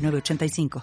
[0.00, 0.82] 985.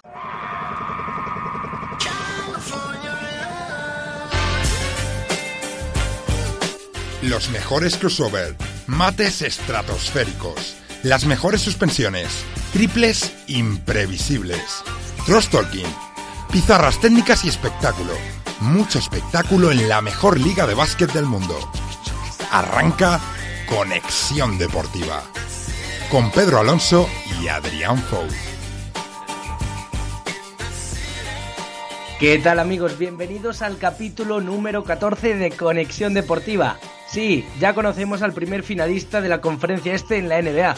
[7.22, 12.28] Los mejores crossover, mates estratosféricos, las mejores suspensiones,
[12.72, 14.84] triples imprevisibles,
[15.26, 15.86] cross talking,
[16.52, 18.12] pizarras técnicas y espectáculo.
[18.60, 21.56] Mucho espectáculo en la mejor liga de básquet del mundo.
[22.50, 23.20] Arranca
[23.68, 25.22] Conexión Deportiva
[26.10, 27.08] con Pedro Alonso
[27.40, 28.26] y Adrián Fou.
[32.18, 32.98] ¿Qué tal amigos?
[32.98, 36.76] Bienvenidos al capítulo número 14 de Conexión Deportiva.
[37.06, 40.74] Sí, ya conocemos al primer finalista de la conferencia este en la NBA.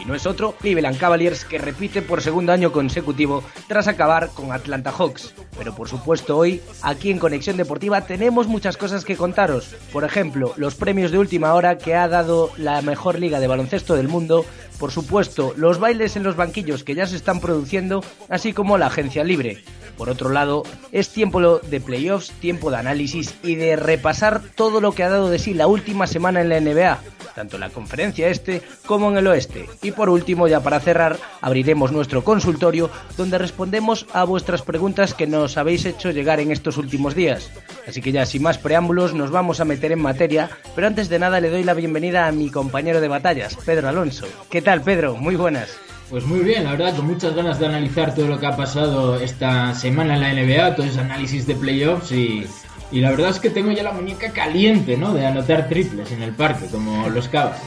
[0.00, 4.52] Y no es otro, Cleveland Cavaliers, que repite por segundo año consecutivo tras acabar con
[4.52, 5.34] Atlanta Hawks.
[5.58, 9.74] Pero por supuesto hoy, aquí en Conexión Deportiva, tenemos muchas cosas que contaros.
[9.92, 13.96] Por ejemplo, los premios de última hora que ha dado la mejor liga de baloncesto
[13.96, 14.44] del mundo,
[14.78, 18.86] por supuesto, los bailes en los banquillos que ya se están produciendo, así como la
[18.86, 19.64] agencia libre.
[19.96, 24.92] Por otro lado, es tiempo de playoffs, tiempo de análisis y de repasar todo lo
[24.92, 26.98] que ha dado de sí la última semana en la NBA,
[27.34, 29.68] tanto en la conferencia este como en el oeste.
[29.82, 35.26] Y por último, ya para cerrar, abriremos nuestro consultorio donde respondemos a vuestras preguntas que
[35.26, 37.50] nos habéis hecho llegar en estos últimos días.
[37.86, 41.18] Así que ya sin más preámbulos nos vamos a meter en materia, pero antes de
[41.18, 44.26] nada le doy la bienvenida a mi compañero de batallas, Pedro Alonso.
[44.50, 45.16] ¿Qué tal, Pedro?
[45.16, 45.78] Muy buenas.
[46.10, 49.18] Pues muy bien, la verdad, con muchas ganas de analizar todo lo que ha pasado
[49.18, 52.46] esta semana en la NBA, todo ese análisis de playoffs y,
[52.92, 55.14] y la verdad es que tengo ya la muñeca caliente, ¿no?
[55.14, 57.62] De anotar triples en el parque, como los Cavaliers.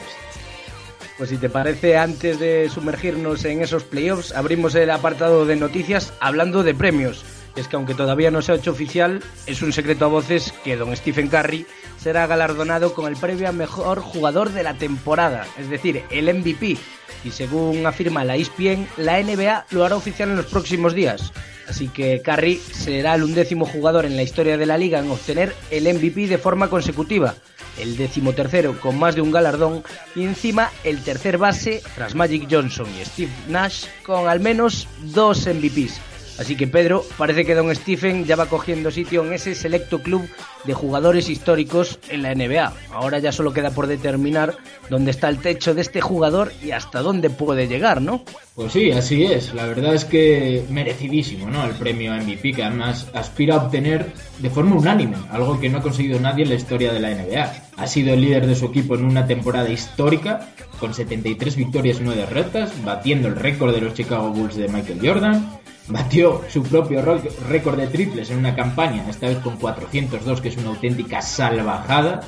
[1.18, 6.14] Pues si te parece, antes de sumergirnos en esos playoffs, abrimos el apartado de noticias
[6.20, 7.26] hablando de premios.
[7.58, 10.78] Es que aunque todavía no se ha hecho oficial, es un secreto a voces que
[10.78, 11.66] don Stephen Curry
[12.00, 16.78] será galardonado con el premio a mejor jugador de la temporada, es decir, el MVP.
[17.24, 21.34] Y según afirma la ESPN, la NBA lo hará oficial en los próximos días.
[21.68, 25.54] Así que Curry será el undécimo jugador en la historia de la liga en obtener
[25.72, 27.36] el MVP de forma consecutiva,
[27.80, 29.84] el decimotercero con más de un galardón
[30.16, 35.48] y encima el tercer base tras Magic Johnson y Steve Nash con al menos dos
[35.48, 36.07] MVPs.
[36.38, 40.30] Así que Pedro, parece que Don Stephen ya va cogiendo sitio en ese selecto club
[40.68, 42.74] de jugadores históricos en la NBA.
[42.92, 44.56] Ahora ya solo queda por determinar
[44.90, 48.24] dónde está el techo de este jugador y hasta dónde puede llegar, ¿no?
[48.54, 49.54] Pues sí, así es.
[49.54, 51.66] La verdad es que merecidísimo, ¿no?
[51.66, 55.82] El premio MVP que además aspira a obtener de forma unánime, algo que no ha
[55.82, 57.54] conseguido nadie en la historia de la NBA.
[57.78, 60.50] Ha sido el líder de su equipo en una temporada histórica,
[60.80, 65.00] con 73 victorias y 9 derrotas, batiendo el récord de los Chicago Bulls de Michael
[65.02, 67.02] Jordan Batió su propio
[67.48, 72.22] récord de triples en una campaña, esta vez con 402, que una auténtica salvajada.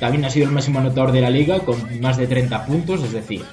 [0.00, 3.12] También ha sido el máximo anotador de la liga con más de 30 puntos, es
[3.12, 3.44] decir,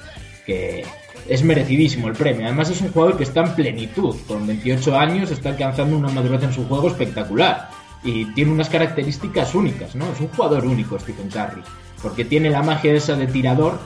[0.44, 0.84] que
[1.28, 2.46] es merecidísimo el premio.
[2.46, 6.42] Además es un jugador que está en plenitud, con 28 años está alcanzando una madurez
[6.44, 7.70] en su juego espectacular
[8.04, 10.10] y tiene unas características únicas, ¿no?
[10.12, 11.62] Es un jugador único Stephen Curry,
[12.02, 13.80] porque tiene la magia esa de tirador,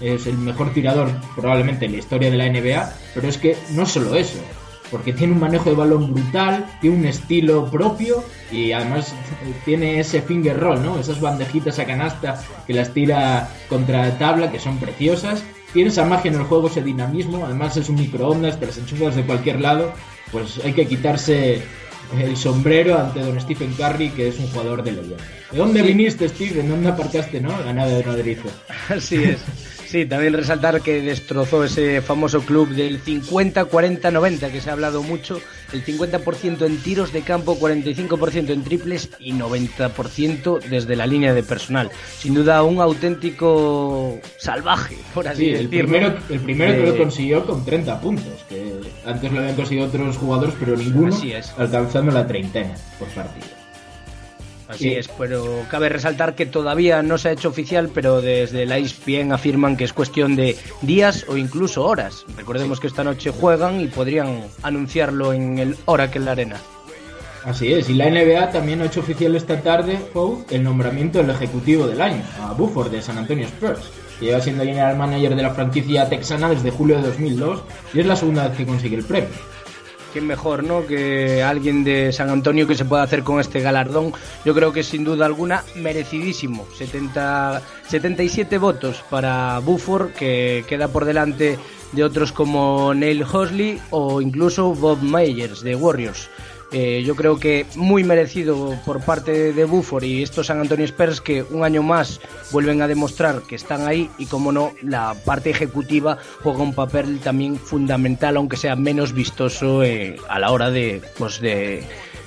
[0.00, 3.86] es el mejor tirador probablemente en la historia de la NBA, pero es que no
[3.86, 4.38] solo eso,
[4.90, 9.14] porque tiene un manejo de balón brutal, tiene un estilo propio y además
[9.64, 10.98] tiene ese finger roll, ¿no?
[10.98, 15.42] Esas bandejitas a canasta que las tira contra tabla que son preciosas.
[15.72, 19.14] Tiene esa magia en el juego, ese dinamismo, además es un microondas, pero se enchufas
[19.14, 19.92] de cualquier lado,
[20.32, 21.62] pues hay que quitarse
[22.18, 25.24] el sombrero ante don Stephen Curry, que es un jugador de leyenda.
[25.50, 26.68] ¿De dónde viniste, Stephen?
[26.68, 27.56] ¿Dónde aparcaste, no?
[27.64, 28.38] Ganado de Madrid.
[28.88, 29.38] Así es.
[29.90, 35.40] Sí, también resaltar que destrozó ese famoso club del 50-40-90, que se ha hablado mucho,
[35.72, 41.42] el 50% en tiros de campo, 45% en triples y 90% desde la línea de
[41.42, 41.90] personal.
[42.16, 47.44] Sin duda un auténtico salvaje, por así sí, el primero, el primero que lo consiguió
[47.44, 48.72] con 30 puntos, que
[49.04, 51.16] antes lo habían conseguido otros jugadores, pero ninguno
[51.58, 53.59] alcanzando la treintena por partido.
[54.70, 58.78] Así es, pero cabe resaltar que todavía no se ha hecho oficial, pero desde la
[58.78, 62.24] ESPN afirman que es cuestión de días o incluso horas.
[62.36, 66.56] Recordemos que esta noche juegan y podrían anunciarlo en el Oracle Arena.
[67.44, 69.98] Así es, y la NBA también ha hecho oficial esta tarde
[70.50, 73.90] el nombramiento del ejecutivo del año, a Buford de San Antonio Spurs.
[74.20, 77.62] lleva siendo general manager de la franquicia texana desde julio de 2002
[77.94, 79.30] y es la segunda vez que consigue el premio.
[80.12, 80.86] ¿Quién mejor, no?
[80.86, 84.12] Que alguien de San Antonio que se pueda hacer con este galardón.
[84.44, 86.66] Yo creo que sin duda alguna merecidísimo.
[86.76, 91.58] 70, 77 votos para Buford, que queda por delante
[91.92, 96.28] de otros como Neil Hosley o incluso Bob Myers de Warriors.
[96.72, 101.20] Eh, yo creo que muy merecido por parte de Buford y estos San Antonio Spurs
[101.20, 102.20] que un año más
[102.52, 107.18] vuelven a demostrar que están ahí y como no la parte ejecutiva juega un papel
[107.18, 111.84] también fundamental aunque sea menos vistoso eh, a la hora de pues de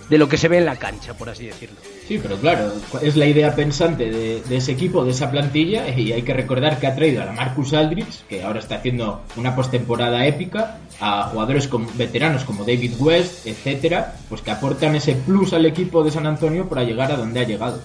[0.09, 1.77] de lo que se ve en la cancha, por así decirlo.
[2.07, 6.21] Sí, pero claro, es la idea pensante de, ese equipo, de esa plantilla, y hay
[6.23, 10.25] que recordar que ha traído a la Marcus Aldrich, que ahora está haciendo una postemporada
[10.27, 15.65] épica, a jugadores con, veteranos como David West, etcétera, pues que aportan ese plus al
[15.65, 17.81] equipo de San Antonio para llegar a donde ha llegado.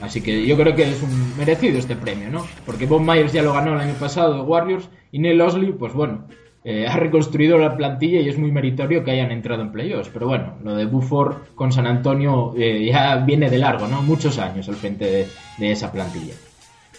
[0.00, 2.46] Así que yo creo que es un merecido este premio, ¿no?
[2.64, 5.92] Porque Bob Myers ya lo ganó el año pasado de Warriors y Neil Osley, pues
[5.92, 6.24] bueno,
[6.70, 10.10] eh, ha reconstruido la plantilla y es muy meritorio que hayan entrado en playoffs.
[10.12, 14.02] Pero bueno, lo de Buford con San Antonio eh, ya viene de largo, ¿no?
[14.02, 15.26] Muchos años al frente
[15.58, 16.34] de, esa plantilla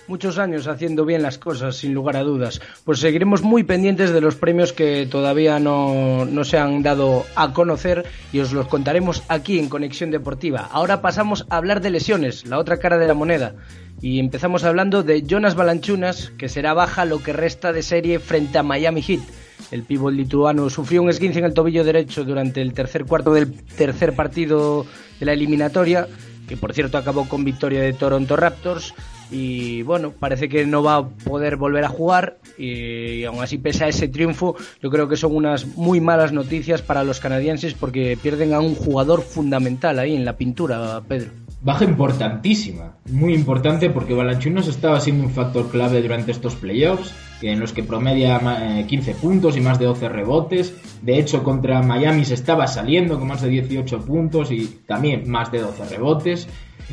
[0.08, 2.62] muchos años haciendo bien las cosas, sin lugar a dudas.
[2.84, 7.54] Pues seguiremos muy pendientes de los premios que todavía no, no, se han dado a
[7.54, 10.68] conocer y os los contaremos aquí en Conexión Deportiva.
[10.72, 13.54] Ahora pasamos a hablar de lesiones, la otra cara de la moneda.
[14.02, 18.58] Y empezamos hablando de Jonas Balanchunas, que será baja lo que resta de serie frente
[18.58, 19.22] a Miami Heat.
[19.72, 23.54] El pívot lituano sufrió un esguince en el tobillo derecho durante el tercer cuarto del
[23.54, 24.86] tercer partido
[25.20, 26.08] de la eliminatoria,
[26.48, 28.94] que por cierto acabó con victoria de Toronto Raptors.
[29.32, 32.40] Y bueno, parece que no va a poder volver a jugar.
[32.58, 36.82] Y, aún así, pese a ese triunfo, yo creo que son unas muy malas noticias
[36.82, 41.30] para los canadienses porque pierden a un jugador fundamental ahí en la pintura, Pedro
[41.62, 47.60] baja importantísima, muy importante porque Balanchunas estaba siendo un factor clave durante estos playoffs en
[47.60, 48.40] los que promedia
[48.88, 50.74] 15 eh, puntos y más de 12 rebotes.
[51.02, 55.52] De hecho, contra Miami se estaba saliendo con más de 18 puntos y también más
[55.52, 56.48] de 12 rebotes.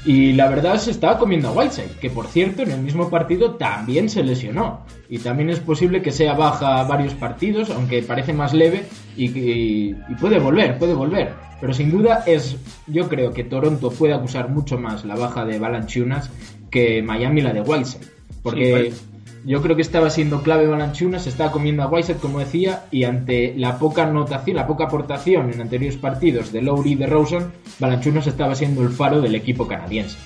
[0.05, 3.53] Y la verdad se estaba comiendo a Whiteside, que por cierto en el mismo partido
[3.55, 4.81] también se lesionó.
[5.09, 8.85] Y también es posible que sea baja varios partidos, aunque parece más leve
[9.17, 11.33] y, puede volver, puede volver.
[11.61, 12.57] Pero sin duda es,
[12.87, 16.31] yo creo que Toronto puede acusar mucho más la baja de Balanchunas
[16.71, 18.07] que Miami la de Whiteside.
[18.43, 18.93] Porque
[19.47, 23.05] yo creo que estaba siendo clave Balanchunas, se estaba comiendo a Whiteside, como decía, y
[23.05, 27.53] ante la poca anotación, la poca aportación en anteriores partidos de Lowry y de Rosen,
[27.79, 30.17] Balanchunas estaba siendo el faro del equipo canadiense.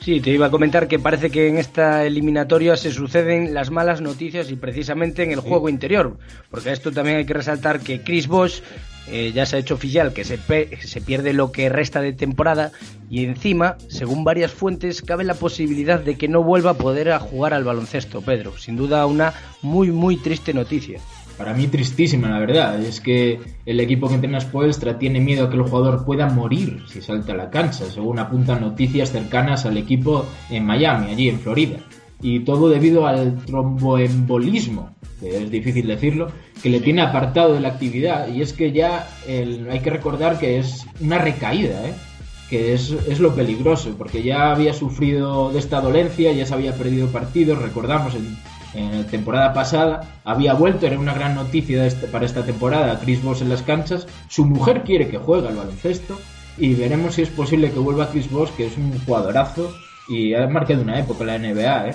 [0.00, 4.02] Sí, te iba a comentar que parece que en esta eliminatoria se suceden las malas
[4.02, 6.18] noticias y precisamente en el juego interior,
[6.50, 8.60] porque esto también hay que resaltar que Chris Bosch
[9.08, 12.72] eh, ya se ha hecho oficial que se, se pierde lo que resta de temporada
[13.08, 17.54] y encima, según varias fuentes, cabe la posibilidad de que no vuelva a poder jugar
[17.54, 18.56] al baloncesto, Pedro.
[18.58, 19.32] Sin duda una
[19.62, 21.00] muy, muy triste noticia.
[21.38, 22.80] Para mí tristísima, la verdad.
[22.80, 26.82] Es que el equipo que entrena Spoelstra tiene miedo a que el jugador pueda morir
[26.88, 31.38] si salta a la cancha, según apuntan noticias cercanas al equipo en Miami, allí en
[31.38, 31.76] Florida.
[32.20, 34.90] Y todo debido al tromboembolismo,
[35.20, 36.28] que es difícil decirlo,
[36.62, 38.28] que le tiene apartado de la actividad.
[38.28, 41.94] Y es que ya hay que recordar que es una recaída, ¿eh?
[42.48, 46.74] que es, es, lo peligroso, porque ya había sufrido de esta dolencia, ya se había
[46.74, 48.36] perdido partidos, recordamos en,
[48.76, 53.22] en la temporada pasada, había vuelto, era una gran noticia este, para esta temporada, Chris
[53.22, 56.18] Boss en las canchas, su mujer quiere que juegue al baloncesto
[56.58, 59.74] y veremos si es posible que vuelva Chris Boss, que es un jugadorazo
[60.08, 61.94] y ha marcado una época la NBA, ¿eh?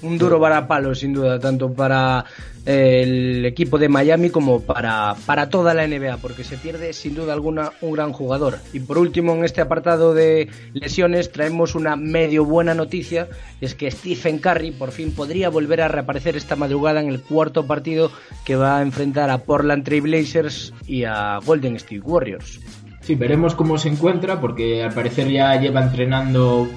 [0.00, 2.24] Un duro varapalo, sin duda, tanto para
[2.64, 7.14] eh, el equipo de Miami como para, para toda la NBA, porque se pierde sin
[7.14, 8.58] duda alguna un gran jugador.
[8.72, 13.28] Y por último, en este apartado de lesiones, traemos una medio buena noticia,
[13.60, 17.66] es que Stephen Curry por fin podría volver a reaparecer esta madrugada en el cuarto
[17.66, 18.10] partido
[18.44, 22.60] que va a enfrentar a Portland Trail Blazers y a Golden State Warriors.
[23.02, 26.68] Sí, veremos cómo se encuentra, porque al parecer ya lleva entrenando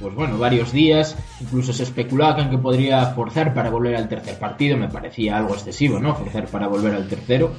[0.00, 4.76] pues bueno, varios días, incluso se especulaba que podría forzar para volver al tercer partido,
[4.76, 6.14] me parecía algo excesivo, ¿no?
[6.14, 7.52] Forzar para volver al tercero,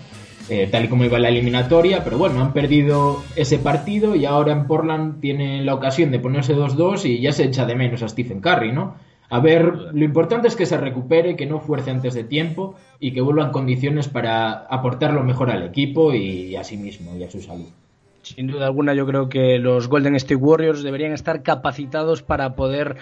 [0.47, 4.53] eh, tal y como iba la eliminatoria, pero bueno, han perdido ese partido y ahora
[4.53, 8.09] en Portland tienen la ocasión de ponerse 2-2 y ya se echa de menos a
[8.09, 8.95] Stephen Curry, ¿no?
[9.27, 13.11] A ver, lo importante es que se recupere, que no fuerce antes de tiempo y
[13.11, 17.23] que vuelva en condiciones para aportar lo mejor al equipo y a sí mismo y
[17.23, 17.69] a su salud.
[18.25, 22.97] Sin duda alguna, yo creo que los Golden State Warriors deberían estar capacitados para poder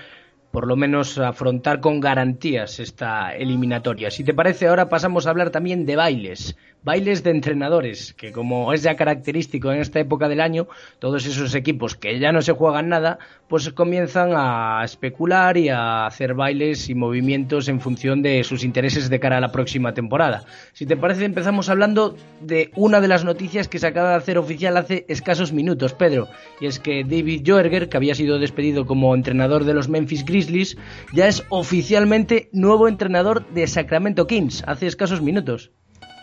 [0.52, 4.12] por lo menos afrontar con garantías esta eliminatoria.
[4.12, 6.56] Si te parece, ahora pasamos a hablar también de bailes.
[6.84, 10.68] Bailes de entrenadores, que como es ya característico en esta época del año,
[11.00, 16.06] todos esos equipos que ya no se juegan nada, pues comienzan a especular y a
[16.06, 20.44] hacer bailes y movimientos en función de sus intereses de cara a la próxima temporada.
[20.74, 24.38] Si te parece, empezamos hablando de una de las noticias que se acaba de hacer
[24.38, 26.28] oficial hace escasos minutos, Pedro,
[26.60, 30.78] y es que David Joerger, que había sido despedido como entrenador de los Memphis Grizzlies,
[31.14, 35.72] ya es oficialmente nuevo entrenador de Sacramento Kings, hace escasos minutos.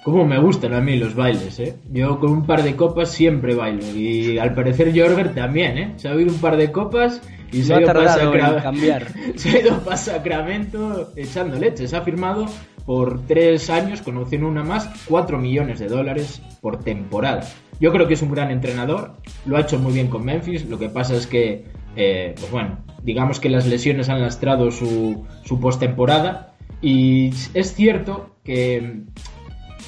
[0.03, 1.77] Cómo me gustan a mí los bailes, ¿eh?
[1.93, 3.85] Yo con un par de copas siempre bailo.
[3.95, 5.93] Y al parecer Jorger también, ¿eh?
[5.97, 7.21] Se ha habido un par de copas
[7.53, 9.09] y se, ha ido para cambiar.
[9.37, 11.87] se ha ido para Sacramento echando leche.
[11.87, 12.47] Se ha firmado
[12.87, 17.47] por tres años, con opción una más, cuatro millones de dólares por temporada.
[17.79, 19.13] Yo creo que es un gran entrenador,
[19.45, 20.65] lo ha hecho muy bien con Memphis.
[20.67, 21.67] Lo que pasa es que,
[21.97, 26.55] eh, pues bueno, digamos que las lesiones han lastrado su, su postemporada.
[26.83, 29.05] Y es cierto que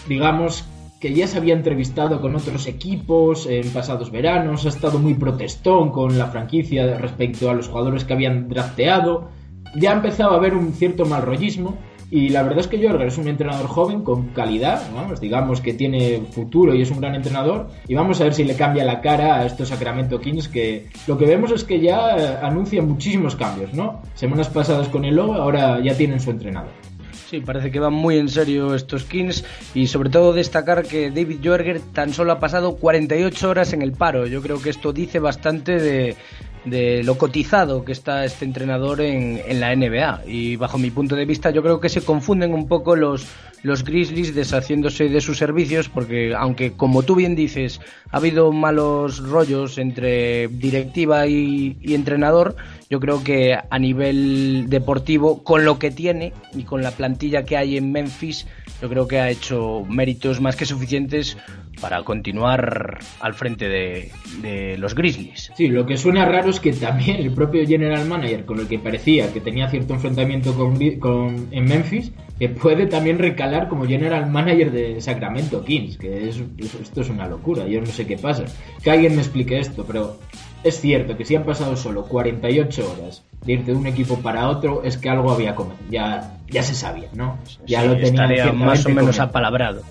[0.09, 0.65] digamos
[1.01, 5.91] que ya se había entrevistado con otros equipos en pasados veranos, ha estado muy protestón
[5.91, 9.29] con la franquicia respecto a los jugadores que habían drafteado,
[9.75, 11.77] ya empezaba a haber un cierto mal rollismo
[12.09, 15.73] y la verdad es que Jorger es un entrenador joven con calidad, vamos, digamos que
[15.73, 19.01] tiene futuro y es un gran entrenador y vamos a ver si le cambia la
[19.01, 23.73] cara a estos Sacramento Kings que lo que vemos es que ya anuncian muchísimos cambios,
[23.73, 24.03] ¿no?
[24.15, 26.71] Semanas pasadas con el O, ahora ya tienen su entrenador.
[27.33, 31.39] Sí, parece que van muy en serio estos Kings y sobre todo destacar que David
[31.43, 34.27] Joerger tan solo ha pasado 48 horas en el paro.
[34.27, 36.15] Yo creo que esto dice bastante de,
[36.65, 40.23] de lo cotizado que está este entrenador en, en, la NBA.
[40.27, 43.27] Y bajo mi punto de vista, yo creo que se confunden un poco los,
[43.63, 49.19] los Grizzlies deshaciéndose de sus servicios, porque aunque, como tú bien dices, ha habido malos
[49.19, 52.57] rollos entre directiva y, y entrenador,
[52.91, 57.57] yo creo que a nivel deportivo, con lo que tiene y con la plantilla que
[57.57, 58.47] hay en Memphis,
[58.83, 61.39] yo creo que ha hecho méritos más que suficientes
[61.81, 65.53] para continuar al frente de, los Grizzlies.
[65.57, 68.81] Sí, lo que suena raro es que también el propio general manager, con el que
[68.81, 72.11] parecía que tenía cierto enfrentamiento con, con en Memphis,
[72.41, 77.29] que puede también recalar como general manager de Sacramento Kings, que es, esto es una
[77.29, 78.45] locura, yo no sé qué pasa.
[78.83, 80.19] Que alguien me explique esto, pero
[80.65, 84.49] es cierto que si han pasado solo 48 horas de ir de un equipo para
[84.49, 85.77] otro, es que algo había comido.
[85.91, 87.39] Ya, ya se sabía, ¿no?
[87.67, 89.83] Ya sí, lo tenía más o menos apalabrado.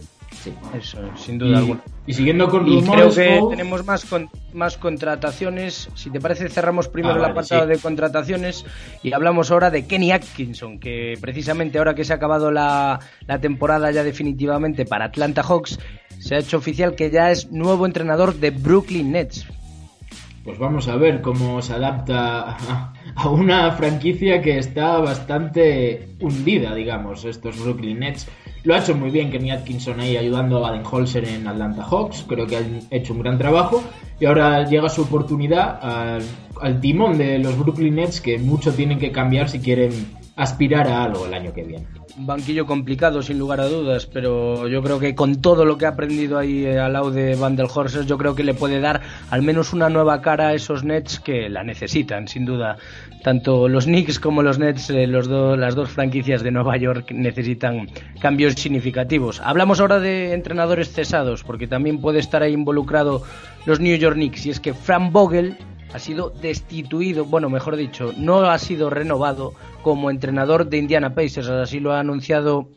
[0.41, 0.53] Sí.
[0.75, 1.81] Eso, sin duda y, alguna.
[2.07, 5.89] Y siguiendo con y rumores, creo que tenemos más con, más contrataciones.
[5.93, 7.69] Si te parece, cerramos primero Ah, el vale, apartado sí.
[7.69, 8.65] de contrataciones
[9.03, 13.39] y hablamos ahora de Kenny Atkinson, que precisamente ahora que se ha acabado la, la
[13.39, 15.77] temporada ya definitivamente para Atlanta Hawks,
[16.17, 19.45] se ha hecho oficial que ya es nuevo entrenador de Brooklyn Nets.
[20.43, 22.57] Pues vamos a ver cómo se adapta
[23.15, 28.27] a, una franquicia que está bastante hundida, digamos, estos Brooklyn Nets.
[28.63, 32.47] Lo ha hecho muy bien Kenny Atkinson ahí ayudando a Baden-Holzer en Atlanta Hawks, creo
[32.47, 33.83] que han hecho un gran trabajo
[34.19, 36.23] y ahora llega su oportunidad al,
[36.59, 39.91] al timón de los Brooklyn Nets que mucho tienen que cambiar si quieren
[40.35, 41.85] aspirar a algo el año que viene.
[42.25, 45.89] Banquillo complicado, sin lugar a dudas, pero yo creo que con todo lo que ha
[45.89, 49.01] aprendido ahí eh, al lado de Van der Horses, yo creo que le puede dar
[49.29, 52.77] al menos una nueva cara a esos Nets que la necesitan, sin duda.
[53.23, 57.11] Tanto los Knicks como los Nets, eh, los do- las dos franquicias de Nueva York
[57.11, 57.87] necesitan
[58.19, 59.39] cambios significativos.
[59.41, 63.23] Hablamos ahora de entrenadores cesados, porque también puede estar ahí involucrado
[63.65, 65.57] los New York Knicks, y es que Frank Vogel
[65.93, 71.49] ha sido destituido, bueno, mejor dicho, no ha sido renovado como entrenador de Indiana Pacers,
[71.49, 72.69] así lo ha anunciado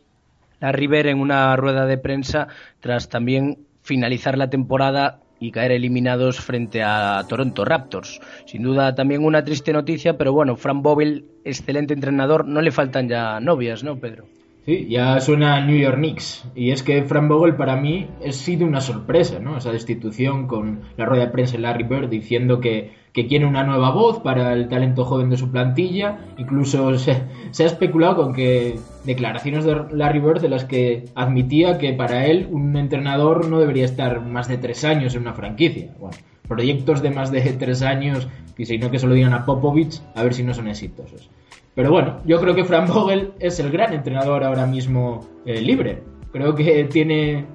[0.59, 2.47] la River en una rueda de prensa
[2.79, 8.21] tras también finalizar la temporada y caer eliminados frente a Toronto Raptors.
[8.45, 13.09] Sin duda también una triste noticia, pero bueno, Frank Vogel, excelente entrenador, no le faltan
[13.09, 14.25] ya novias, ¿no, Pedro?
[14.65, 16.43] Sí, ya suena New York Knicks.
[16.55, 19.57] Y es que Frank Vogel para mí ha sido una sorpresa, ¿no?
[19.57, 23.63] Esa destitución con la rueda de prensa de Larry Bird diciendo que, que quiere una
[23.63, 26.17] nueva voz para el talento joven de su plantilla.
[26.39, 31.77] Incluso se, se ha especulado con que declaraciones de Larry Bird de las que admitía
[31.77, 35.93] que para él un entrenador no debería estar más de tres años en una franquicia.
[35.99, 36.17] Bueno,
[36.47, 40.01] proyectos de más de tres años, y si no que se lo digan a Popovich,
[40.15, 41.29] a ver si no son exitosos.
[41.75, 46.03] Pero bueno, yo creo que Frank Vogel es el gran entrenador ahora mismo eh, libre.
[46.31, 47.45] Creo que tiene,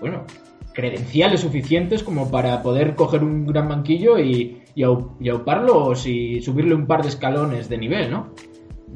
[0.00, 0.24] bueno,
[0.72, 6.40] credenciales suficientes como para poder coger un gran banquillo y, y, au- y auparlo y
[6.40, 8.28] subirle un par de escalones de nivel, ¿no?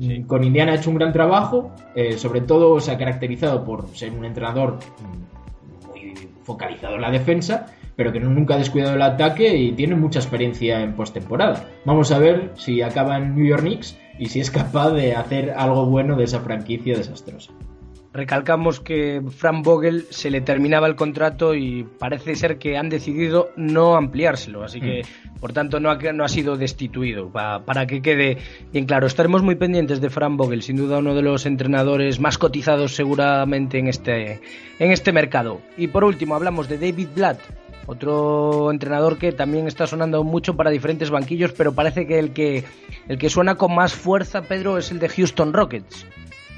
[0.01, 0.23] Sí.
[0.25, 4.11] Con Indiana ha hecho un gran trabajo, eh, sobre todo se ha caracterizado por ser
[4.13, 4.79] un entrenador
[5.93, 10.19] muy focalizado en la defensa, pero que nunca ha descuidado el ataque y tiene mucha
[10.19, 11.69] experiencia en postemporada.
[11.85, 15.51] Vamos a ver si acaba en New York Knicks y si es capaz de hacer
[15.51, 17.51] algo bueno de esa franquicia desastrosa.
[18.13, 23.51] Recalcamos que Frank Vogel se le terminaba el contrato y parece ser que han decidido
[23.57, 25.41] no ampliárselo, así que mm.
[25.41, 27.33] por tanto no ha, no ha sido destituido.
[27.33, 28.39] Para, que quede
[28.73, 32.39] bien claro, estaremos muy pendientes de Frank Vogel, sin duda uno de los entrenadores más
[32.39, 34.41] cotizados seguramente en este,
[34.79, 35.61] en este mercado.
[35.77, 37.41] Y por último hablamos de David Blatt,
[37.87, 42.65] otro entrenador que también está sonando mucho para diferentes banquillos, pero parece que el que,
[43.09, 46.07] el que suena con más fuerza, Pedro, es el de Houston Rockets.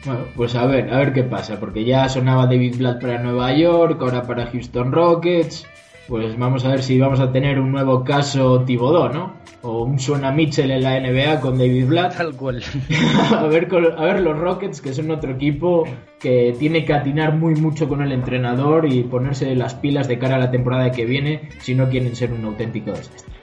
[0.05, 3.55] Bueno, pues a ver, a ver qué pasa, porque ya sonaba David Blatt para Nueva
[3.57, 5.67] York, ahora para Houston Rockets.
[6.09, 9.35] Pues vamos a ver si vamos a tener un nuevo caso Tibodó, ¿no?
[9.63, 12.17] O un Suena Mitchell en la NBA con David Blatt.
[12.17, 12.63] Tal cual.
[13.31, 15.85] a, ver, a ver los Rockets, que son otro equipo
[16.21, 20.37] que tiene que atinar muy mucho con el entrenador y ponerse las pilas de cara
[20.37, 23.35] a la temporada que viene si no quieren ser un auténtico desastre.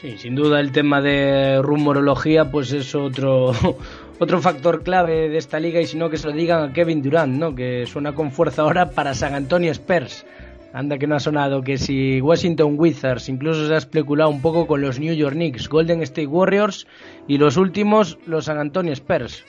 [0.00, 3.52] Sí, sin duda el tema de rumorología pues es otro,
[4.20, 7.02] otro factor clave de esta liga y si no que se lo digan a Kevin
[7.02, 7.54] Durant, ¿no?
[7.54, 10.24] que suena con fuerza ahora para San Antonio Spurs.
[10.72, 14.66] Anda que no ha sonado que si Washington Wizards, incluso se ha especulado un poco
[14.66, 16.86] con los New York Knicks, Golden State Warriors
[17.26, 19.44] y los últimos los San Antonio Spurs.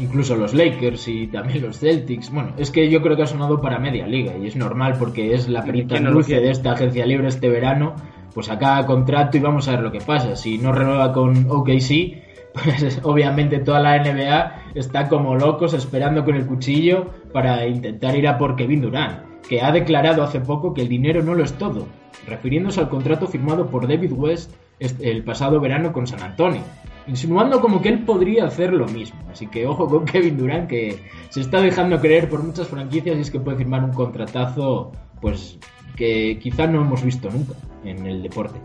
[0.00, 2.30] Incluso los Lakers y también los Celtics.
[2.30, 5.34] Bueno, es que yo creo que ha sonado para media liga y es normal porque
[5.34, 7.94] es la perita dulce de esta agencia libre este verano.
[8.34, 10.36] Pues acá contrato y vamos a ver lo que pasa.
[10.36, 12.27] Si no renueva con OKC,
[12.64, 18.28] pues obviamente toda la NBA está como locos esperando con el cuchillo para intentar ir
[18.28, 21.52] a por Kevin Durant, que ha declarado hace poco que el dinero no lo es
[21.54, 21.86] todo,
[22.26, 26.62] refiriéndose al contrato firmado por David West el pasado verano con San Antonio,
[27.08, 29.18] insinuando como que él podría hacer lo mismo.
[29.30, 31.00] Así que ojo con Kevin Durant que
[31.30, 35.58] se está dejando creer por muchas franquicias y es que puede firmar un contratazo pues
[35.96, 38.60] que quizá no hemos visto nunca en el deporte.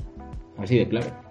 [0.57, 1.22] Así de claro.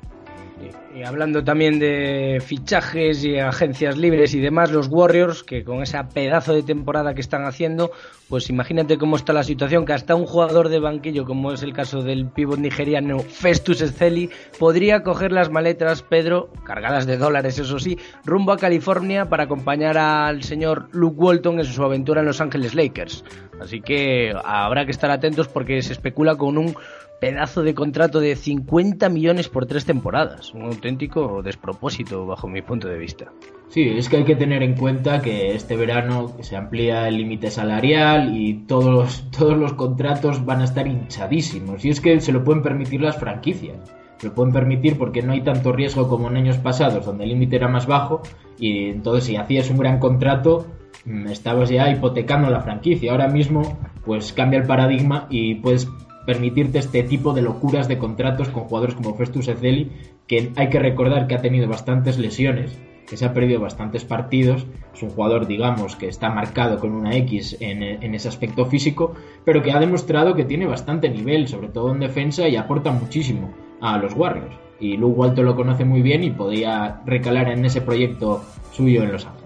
[0.95, 5.99] Y hablando también de fichajes y agencias libres y demás, los Warriors, que con ese
[6.12, 7.90] pedazo de temporada que están haciendo,
[8.28, 11.73] pues imagínate cómo está la situación, que hasta un jugador de banquillo, como es el
[11.73, 17.78] caso del pívot nigeriano Festus Ezeli, podría coger las maletas, Pedro, cargadas de dólares, eso
[17.78, 22.40] sí, rumbo a California para acompañar al señor Luke Walton en su aventura en Los
[22.40, 23.25] Ángeles Lakers.
[23.61, 26.75] Así que habrá que estar atentos porque se especula con un
[27.23, 30.52] pedazo de contrato de 50 millones por tres temporadas.
[30.54, 33.26] Un auténtico despropósito bajo mi punto de vista.
[33.69, 37.52] Sí, es que hay que tener en cuenta que este verano se amplía el límite
[37.52, 41.85] salarial y todos los, todos los contratos van a estar hinchadísimos.
[41.85, 43.78] Y es que se lo pueden permitir las franquicias.
[44.17, 47.30] Se lo pueden permitir porque no hay tanto riesgo como en años pasados, donde el
[47.30, 48.23] límite era más bajo.
[48.58, 50.67] Y entonces si hacías un gran contrato,
[51.04, 53.13] mm, estabas ya hipotecando la franquicia.
[53.13, 55.89] Ahora mismo, pues cambia el paradigma y puedes
[56.26, 59.91] permitirte este tipo de locuras de contratos con jugadores como Festus Ezeli,
[60.26, 64.67] que hay que recordar que ha tenido bastantes lesiones, que se ha perdido bastantes partidos,
[64.95, 67.82] es un jugador, digamos, que está marcado con una X en,
[68.15, 72.49] ese aspecto físico, pero que ha demostrado que tiene bastante nivel, sobre todo en defensa,
[72.49, 74.54] y aporta muchísimo a los Warriors.
[74.80, 79.13] Y Luke Walton lo conoce muy bien y podría recalar en ese proyecto suyo en
[79.13, 79.42] Los Ángeles.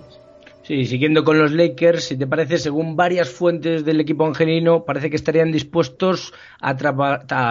[0.67, 5.11] Sí, siguiendo con los Lakers, si te parece, según varias fuentes del equipo angelino, parece
[5.11, 6.77] que estarían dispuestos a,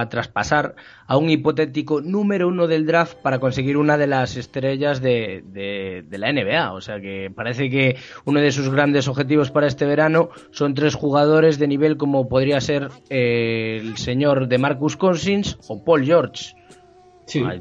[0.10, 0.76] traspasar
[1.08, 6.34] a un hipotético número uno del draft para conseguir una de las estrellas de, la
[6.34, 6.74] NBA.
[6.74, 10.94] O sea que parece que uno de sus grandes objetivos para este verano son tres
[10.94, 16.54] jugadores de nivel como podría ser eh, el señor de Marcus Cousins o Paul George.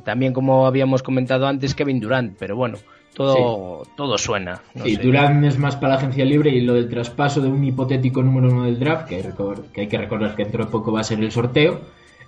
[0.05, 2.77] También como habíamos comentado antes, Kevin Durant, pero bueno
[3.15, 4.61] todo, todo suena.
[4.83, 8.23] sí, Durán es más para la agencia libre y lo del traspaso de un hipotético
[8.23, 9.23] número uno del draft, que,
[9.77, 11.81] hay que recordar que dentro de poco va a ser el sorteo,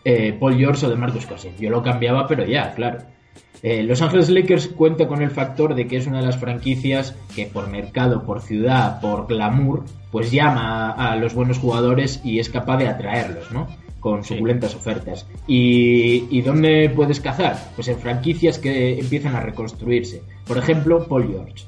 [0.05, 1.59] eh, Paul George o de Marcus Cousins.
[1.59, 2.99] Yo lo cambiaba, pero ya, claro.
[3.63, 7.17] Eh, Los Ángeles Lakers cuenta con el factor de que es una de las franquicias
[7.35, 12.49] que por mercado, por ciudad, por glamour, pues llama a los buenos jugadores y es
[12.49, 13.67] capaz de atraerlos, ¿no?
[14.07, 15.27] con suculentas ofertas.
[15.49, 17.57] ¿Y, dónde puedes cazar?
[17.75, 20.23] Pues en franquicias que empiezan a reconstruirse.
[20.47, 21.65] Por ejemplo, Paul George.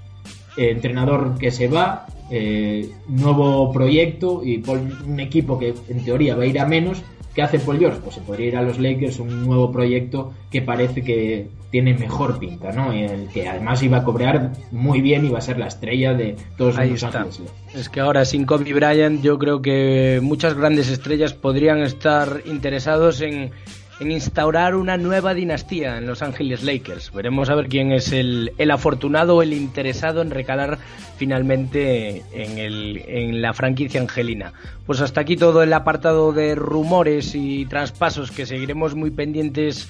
[0.57, 6.47] entrenador que se va, eh, nuevo proyecto y un equipo que en teoría va a
[6.47, 7.03] ir a menos,
[7.39, 8.01] ¿Qué hace Paul George?
[8.03, 12.41] Pues se podría ir a los Lakers, un nuevo proyecto que parece que tiene mejor
[12.41, 12.93] pinta, ¿no?
[12.93, 16.15] Y el que además iba a cobrar muy bien y va a ser la estrella
[16.15, 17.53] de todos los Ángeles.
[17.73, 23.21] Es que ahora sin Kobe Bryant yo creo que muchas grandes estrellas podrían estar interesados
[23.21, 23.53] en
[24.01, 27.13] en instaurar una nueva dinastía en Los Ángeles Lakers.
[27.13, 30.79] Veremos a ver quién es el, afortunado o el interesado en recalar
[31.17, 34.53] finalmente en, el, en la franquicia angelina.
[34.87, 39.89] Pues hasta aquí todo el apartado de rumores y traspasos que seguiremos muy pendientes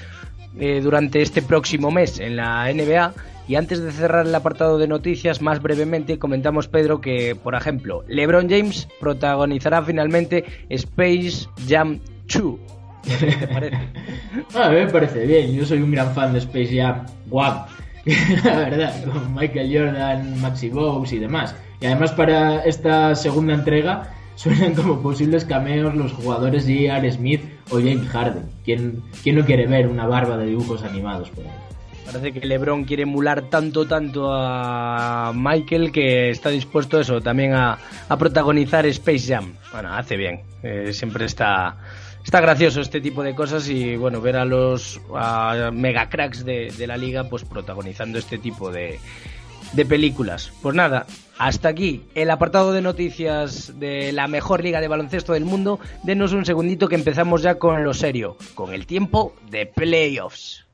[0.58, 3.12] eh, durante este próximo mes en la NBA
[3.46, 8.04] Y antes de cerrar el apartado de noticias, más brevemente comentamos, Pedro, que, por ejemplo,
[8.08, 12.77] LeBron James protagonizará finalmente Space Jam 2.
[13.08, 13.76] ¿Qué te parece?
[14.54, 17.64] a mí me parece bien, yo soy un gran fan de Space Jam Wow,
[18.44, 21.54] la verdad, con Michael Jordan, Maxi Bows y demás.
[21.80, 27.10] Y además para esta segunda entrega suenan como posibles cameos los jugadores J.R.
[27.12, 28.44] Smith o James Harden.
[28.64, 31.50] ¿Quién, ¿Quién no quiere ver una barba de dibujos animados por ahí?
[32.10, 37.52] Parece que LeBron quiere emular tanto, tanto a Michael que está dispuesto a eso, también
[37.52, 37.78] a,
[38.18, 39.52] protagonizar Space Jam.
[39.72, 40.40] Bueno, hace bien.
[40.62, 41.76] Eh, siempre está,
[42.24, 45.00] está gracioso este tipo de cosas y bueno, ver a los
[45.72, 49.00] mega cracks de, la liga pues protagonizando este tipo de,
[49.72, 50.52] de películas.
[50.62, 51.06] Pues nada,
[51.38, 55.78] hasta aquí el apartado de noticias de la mejor liga de baloncesto del mundo.
[56.02, 60.64] Denos un segundito que empezamos ya con lo serio, con el tiempo de playoffs.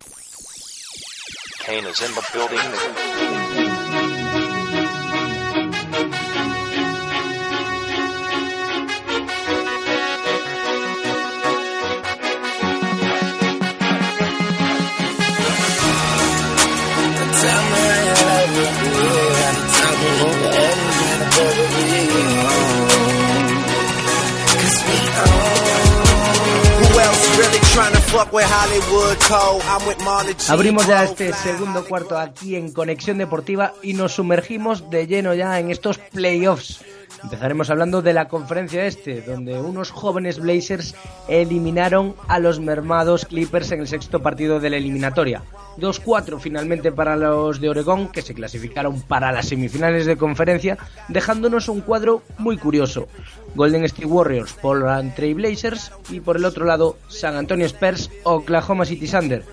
[30.48, 35.58] Abrimos ya este segundo cuarto aquí en Conexión Deportiva y nos sumergimos de lleno ya
[35.58, 36.80] en estos playoffs.
[37.24, 40.94] Empezaremos hablando de la conferencia este, donde unos jóvenes Blazers
[41.26, 45.42] eliminaron a los mermados Clippers en el sexto partido de la eliminatoria.
[45.78, 50.76] 2-4 finalmente para los de Oregón, que se clasificaron para las semifinales de conferencia,
[51.08, 53.08] dejándonos un cuadro muy curioso.
[53.54, 58.84] Golden State Warriors, Portland Trail Blazers y por el otro lado San Antonio Spurs, Oklahoma
[58.84, 59.44] City Thunder.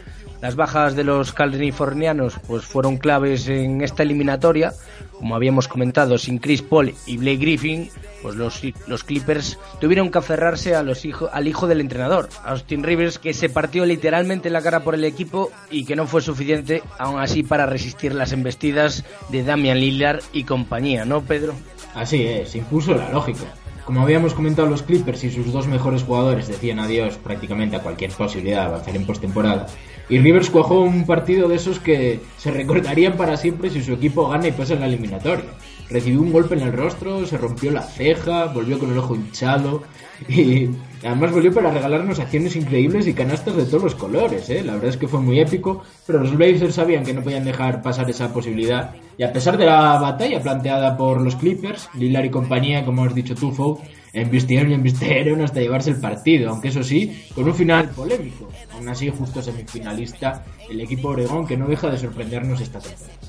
[0.42, 4.74] Las bajas de los californianos pues fueron claves en esta eliminatoria,
[5.22, 7.90] como habíamos comentado, sin Chris Paul y Blake Griffin,
[8.24, 13.20] pues los, los Clippers tuvieron que aferrarse a los al hijo del entrenador, Austin Rivers,
[13.20, 17.20] que se partió literalmente la cara por el equipo y que no fue suficiente aún
[17.20, 21.54] así para resistir las embestidas de Damian Lillard y compañía, ¿no, Pedro?
[21.94, 23.46] Así es, impuso la lógica.
[23.86, 28.10] Como habíamos comentado, los Clippers y sus dos mejores jugadores decían adiós prácticamente a cualquier
[28.12, 29.68] posibilidad de avanzar en postemporada
[30.10, 34.28] y Rivers cuajó un partido de esos que se recordarían para siempre si su equipo
[34.28, 35.46] gana y pasa en la eliminatoria.
[35.90, 39.84] Recibió un golpe en el rostro, se rompió la ceja, volvió con el ojo hinchado
[40.28, 40.70] y
[41.04, 44.50] además volvió para regalarnos acciones increíbles y canastas de todos los colores.
[44.50, 44.64] ¿eh?
[44.64, 47.82] La verdad es que fue muy épico, pero los Blazers sabían que no podían dejar
[47.82, 52.30] pasar esa posibilidad y a pesar de la batalla planteada por los Clippers, Lillard y
[52.30, 53.80] compañía, como has dicho tú, Fou,
[54.13, 58.50] embistieron y embistieron hasta llevarse el partido, aunque eso sí, con un final polémico.
[58.74, 63.21] Aún así, justo semifinalista, el equipo Oregón que no deja de sorprendernos esta temporada.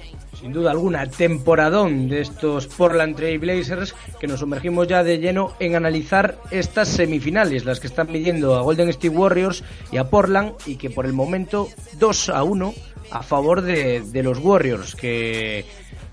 [0.43, 5.53] Sin duda alguna, temporadón de estos Portland Trail Blazers que nos sumergimos ya de lleno
[5.61, 10.55] en analizar estas semifinales, las que están midiendo a Golden State Warriors y a Portland
[10.67, 11.69] y que por el momento
[12.01, 12.75] 2 a 1
[13.13, 15.65] a favor de, de los Warriors que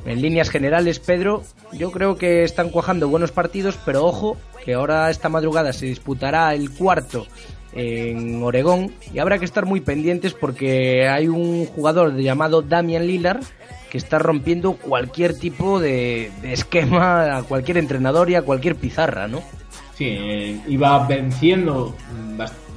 [0.09, 5.11] en líneas generales, Pedro, yo creo que están cuajando buenos partidos, pero ojo, que ahora
[5.11, 7.27] esta madrugada se disputará el cuarto
[7.73, 13.43] en Oregón y habrá que estar muy pendientes porque hay un jugador llamado Damian Lillard
[13.91, 19.27] que está rompiendo cualquier tipo de, de esquema a cualquier entrenador y a cualquier pizarra,
[19.27, 19.43] ¿no?
[19.99, 21.93] Sí, eh, iba venciendo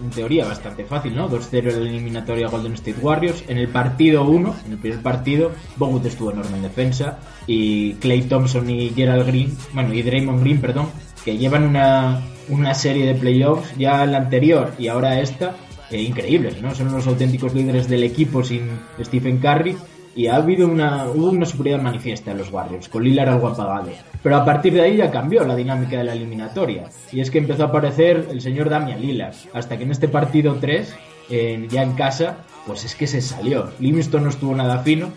[0.02, 1.30] en teoría bastante fácil, ¿no?
[1.30, 3.44] 2-0 en la eliminatoria Golden State Warriors.
[3.46, 8.22] En el partido 1, en el primer partido, Bogut estuvo enorme en defensa y Clay
[8.22, 10.88] Thompson y Gerald Green, bueno, y Draymond Green, perdón,
[11.24, 15.54] que llevan una, una serie de playoffs, ya la anterior y ahora esta,
[15.92, 16.74] eh, increíbles, ¿no?
[16.74, 18.68] Son los auténticos líderes del equipo sin
[19.00, 19.76] Stephen Curry
[20.14, 23.90] y ha habido una, hubo una superioridad manifiesta en los Warriors, con Lillard algo apagado.
[24.22, 27.38] Pero a partir de ahí ya cambió la dinámica de la eliminatoria, y es que
[27.38, 30.94] empezó a aparecer el señor Damian Lillard, hasta que en este partido 3,
[31.70, 33.70] ya en casa, pues es que se salió.
[33.80, 35.10] Livingston no estuvo nada fino,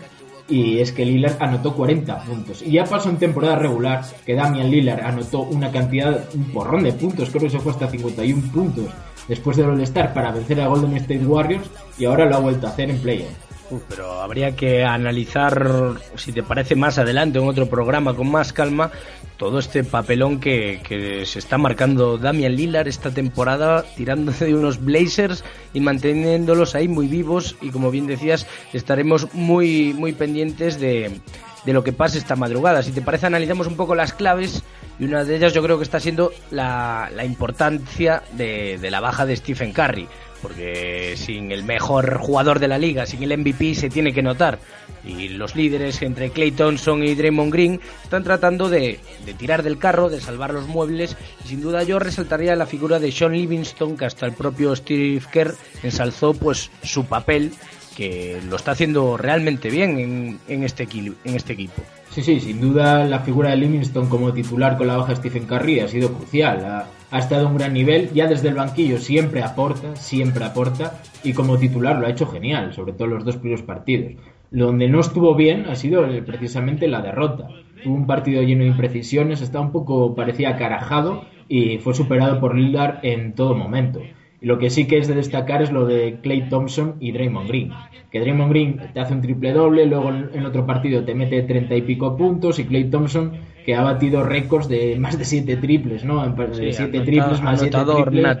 [0.48, 2.62] y es que Lillard anotó 40 puntos.
[2.62, 6.92] Y ya pasó en temporada regular que Damian Lillard anotó una cantidad, un porrón de
[6.92, 8.86] puntos, creo que se fue hasta 51 puntos
[9.28, 12.70] después del All-Star para vencer a Golden State Warriors y ahora lo ha vuelto a
[12.70, 13.45] hacer en playoff
[13.88, 18.90] pero habría que analizar, si te parece más adelante, en otro programa con más calma,
[19.36, 24.82] todo este papelón que, que se está marcando Damian Lillard esta temporada, tirándose de unos
[24.82, 27.56] Blazers y manteniéndolos ahí muy vivos.
[27.60, 31.20] Y como bien decías, estaremos muy, muy pendientes de,
[31.66, 32.82] de lo que pase esta madrugada.
[32.82, 34.62] Si te parece, analizamos un poco las claves
[34.98, 39.26] y una de ellas yo creo que está siendo la, importancia de, de la baja
[39.26, 40.08] de Stephen Curry
[40.46, 44.60] porque sin el mejor jugador de la liga, sin el MVP, se tiene que notar.
[45.04, 49.00] Y los líderes entre Clay Thompson y Draymond Green están tratando de,
[49.38, 51.16] tirar del carro, de salvar los muebles.
[51.44, 55.20] Y sin duda yo resaltaría la figura de Sean Livingston, que hasta el propio Steve
[55.32, 57.52] Kerr ensalzó pues su papel,
[57.96, 61.82] que lo está haciendo realmente bien en, este, en este equipo.
[62.12, 65.80] Sí, sí, sin duda la figura de Livingston como titular con la baja Stephen Curry
[65.80, 66.86] ha sido crucial.
[67.12, 71.58] Estado a un gran nivel, ya desde el banquillo siempre aporta, siempre aporta, y como
[71.58, 74.12] titular lo ha hecho genial, sobre todo los dos primeros partidos.
[74.50, 77.48] Donde no estuvo bien ha sido precisamente la derrota.
[77.82, 82.56] Tuvo un partido lleno de imprecisiones, estaba un poco, parecía carajado y fue superado por
[82.56, 84.00] Lillard en todo momento.
[84.46, 87.72] Lo que sí que es de destacar es lo de Clay Thompson y Draymond Green.
[88.12, 91.74] Que Draymond Green te hace un triple doble, luego en otro partido te mete treinta
[91.74, 93.32] y pico puntos y Clay Thompson
[93.64, 96.24] que ha batido récords de más de siete triples, ¿no?
[96.28, 98.38] De siete triples más siete triples.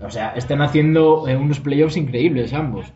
[0.00, 2.86] O sea, están haciendo eh, unos playoffs increíbles ambos.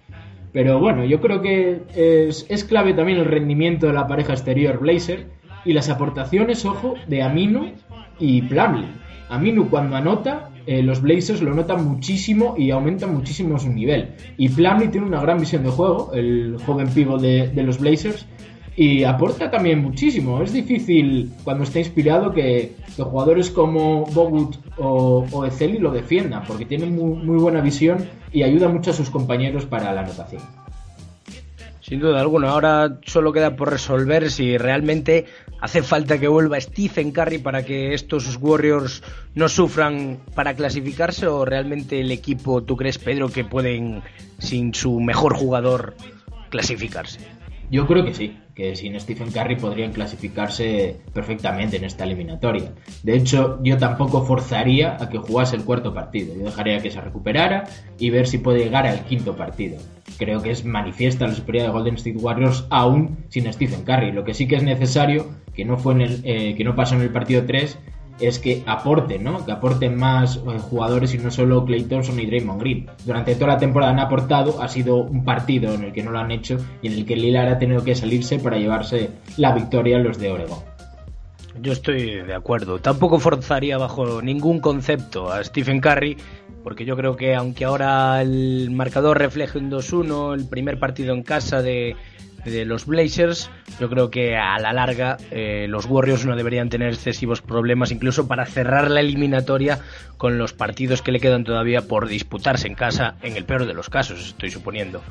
[0.51, 4.79] Pero bueno, yo creo que es, es clave también el rendimiento de la pareja exterior
[4.79, 5.27] Blazer
[5.67, 7.73] y las aportaciones, ojo, de Aminu
[8.19, 8.89] y Plumlee.
[9.29, 14.11] Aminu cuando anota eh, los Blazers lo notan muchísimo y aumentan muchísimo su nivel.
[14.37, 18.27] Y Plumlee tiene una gran visión de juego, el joven pivo de, los Blazers,
[18.77, 20.43] y aporta también muchísimo.
[20.43, 26.67] Es difícil cuando está inspirado que, jugadores como Bogut o, o Ezeli lo defiendan, porque
[26.67, 30.43] tienen muy, muy buena visión y ayuda mucho a sus compañeros para la anotación.
[31.89, 35.25] Sin duda alguna, ahora solo queda por resolver si realmente
[35.63, 39.03] hace falta que vuelva Stephen Curry para que estos Warriors
[39.35, 44.03] no sufran para clasificarse o realmente el equipo, tú crees Pedro, que pueden
[44.39, 45.95] sin su mejor jugador
[46.51, 47.38] clasificarse.
[47.71, 52.73] Yo creo que sí, que sin Stephen Curry podrían clasificarse perfectamente en esta eliminatoria.
[53.03, 56.35] De hecho, yo tampoco forzaría a que jugase el cuarto partido.
[56.35, 57.65] Yo dejaría que se recuperara
[57.99, 59.79] y ver si puede llegar al quinto partido.
[60.17, 64.13] Creo que es manifiesta la superioridad de Golden State Warriors aún sin Stephen Curry.
[64.13, 66.95] Lo que sí que es necesario, que no, fue en el, eh, que no pasó
[66.95, 67.79] en el partido 3,
[68.21, 69.45] es que aporten, ¿no?
[69.45, 72.87] Que aporten más eh, jugadores y no solo Clay Thompson y Draymond Green.
[73.05, 76.19] Durante toda la temporada han aportado, ha sido un partido en el que no lo
[76.19, 79.97] han hecho y en el que Lillard ha tenido que salirse para llevarse la victoria
[79.97, 80.59] a los de Oregon.
[81.61, 82.79] Yo estoy de acuerdo.
[82.79, 86.17] Tampoco forzaría bajo ningún concepto a Stephen Curry,
[86.63, 91.23] porque yo creo que aunque ahora el marcador refleje un 2-1, el primer partido en
[91.23, 91.97] casa de,
[92.45, 96.89] de los Blazers, yo creo que a la larga eh, los Warriors no deberían tener
[96.89, 99.81] excesivos problemas incluso para cerrar la eliminatoria
[100.17, 103.75] con los partidos que le quedan todavía por disputarse en casa, en el peor de
[103.75, 105.03] los casos, estoy suponiendo.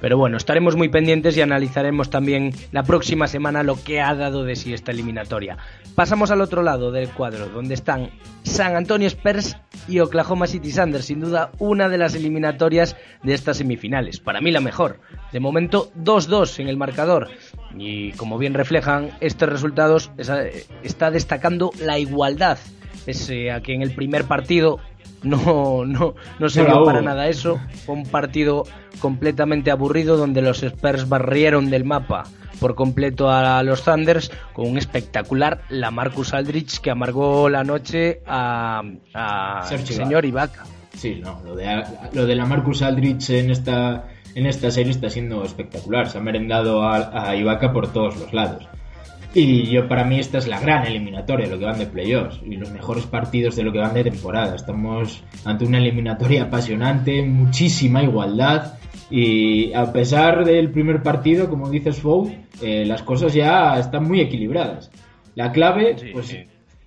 [0.00, 4.44] Pero bueno, estaremos muy pendientes y analizaremos también la próxima semana lo que ha dado
[4.44, 5.58] de sí esta eliminatoria.
[5.94, 8.10] Pasamos al otro lado del cuadro, donde están
[8.42, 9.56] San Antonio Spurs
[9.88, 14.20] y Oklahoma City Thunder, sin duda una de las eliminatorias de estas semifinales.
[14.20, 15.00] Para mí la mejor.
[15.32, 17.28] De momento 2-2 en el marcador.
[17.76, 20.10] Y como bien reflejan estos resultados,
[20.82, 22.58] está destacando la igualdad.
[23.04, 24.78] Pese a que en el primer partido
[25.22, 27.58] no, no, no se vio para nada eso.
[27.84, 28.64] Fue un partido
[29.00, 32.24] completamente aburrido donde los Spurs barrieron del mapa
[32.60, 38.22] por completo a los Thunders con un espectacular la Marcus Aldrich que amargó la noche
[38.26, 38.82] a,
[39.84, 40.64] señor Ibaka.
[40.96, 45.10] Sí, no, lo de, lo de la Marcus Aldrich en esta en esta serie está
[45.10, 46.08] siendo espectacular.
[46.08, 48.66] Se ha merendado a, a Ibaka por todos los lados.
[49.36, 52.54] Y yo para mí esta es la gran eliminatoria, lo que van de playoffs y
[52.54, 54.54] los mejores partidos de lo que van de temporada.
[54.54, 58.74] Estamos ante una eliminatoria apasionante, muchísima igualdad
[59.10, 64.20] y a pesar del primer partido, como dices Fou, eh, las cosas ya están muy
[64.20, 64.90] equilibradas.
[65.34, 66.36] La clave, pues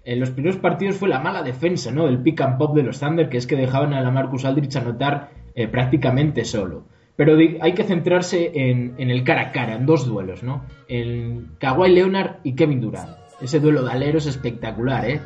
[0.06, 2.06] en los primeros partidos fue la mala defensa, ¿no?
[2.06, 4.78] Del pick and pop de los Thunder, que es que dejaban a la Marcus Aldrich
[4.78, 6.86] anotar eh, prácticamente solo.
[7.18, 10.64] Pero hay que centrarse en, el cara a cara, en dos duelos, ¿no?
[10.88, 13.18] En Kawhi Leonard y Kevin Durant.
[13.42, 15.20] Ese duelo de aleros espectacular, ¿eh?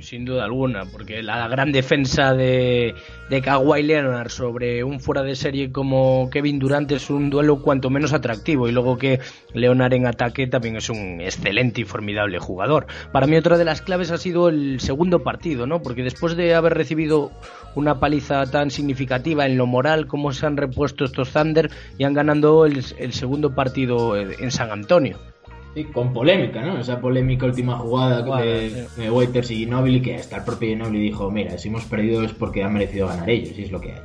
[0.00, 2.94] Sin duda alguna, porque la gran defensa de,
[3.28, 7.90] de Kawhi Leonard sobre un fuera de serie como Kevin Durant es un duelo cuanto
[7.90, 9.20] menos atractivo y luego que
[9.52, 12.86] Leonard en ataque también es un excelente y formidable jugador.
[13.12, 15.82] Para mí otra de las claves ha sido el segundo partido, ¿no?
[15.82, 17.30] Porque después de haber recibido
[17.74, 22.14] una paliza tan significativa en lo moral como se han repuesto estos Thunder y han
[22.14, 25.33] ganado el segundo partido en San Antonio.
[25.74, 26.78] Sí, con polémica, ¿no?
[26.78, 31.58] Esa polémica última jugada de, Waiters y Ginobili, que hasta el propio Ginobili dijo, mira,
[31.58, 34.00] si hemos perdido es porque han merecido ganar ellos, y es lo que hay.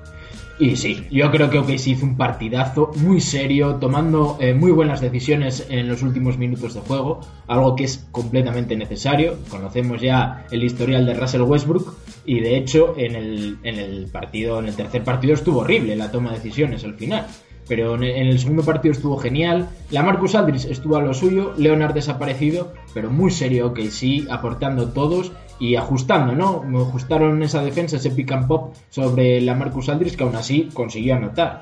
[0.58, 4.99] Y sí, yo creo que OKC hizo un partidazo muy serio, tomando eh, muy buenas
[4.99, 9.38] decisiones en los últimos minutos de juego, algo que es completamente necesario.
[9.49, 14.60] Conocemos ya el historial de Russell Westbrook y de hecho en el, en el partido,
[14.60, 17.25] en el tercer partido estuvo horrible la toma de decisiones al final
[17.69, 19.69] pero en el segundo partido estuvo genial.
[19.91, 24.89] La Marcus Aldridge estuvo a lo suyo, Leonard desaparecido, pero muy serio, que sí, aportando
[24.89, 26.63] todos y ajustando, ¿no?
[26.63, 30.69] Me ajustaron esa defensa, ese pick and pop sobre la Marcus Aldridge, que aún así
[30.73, 31.62] consiguió anotar.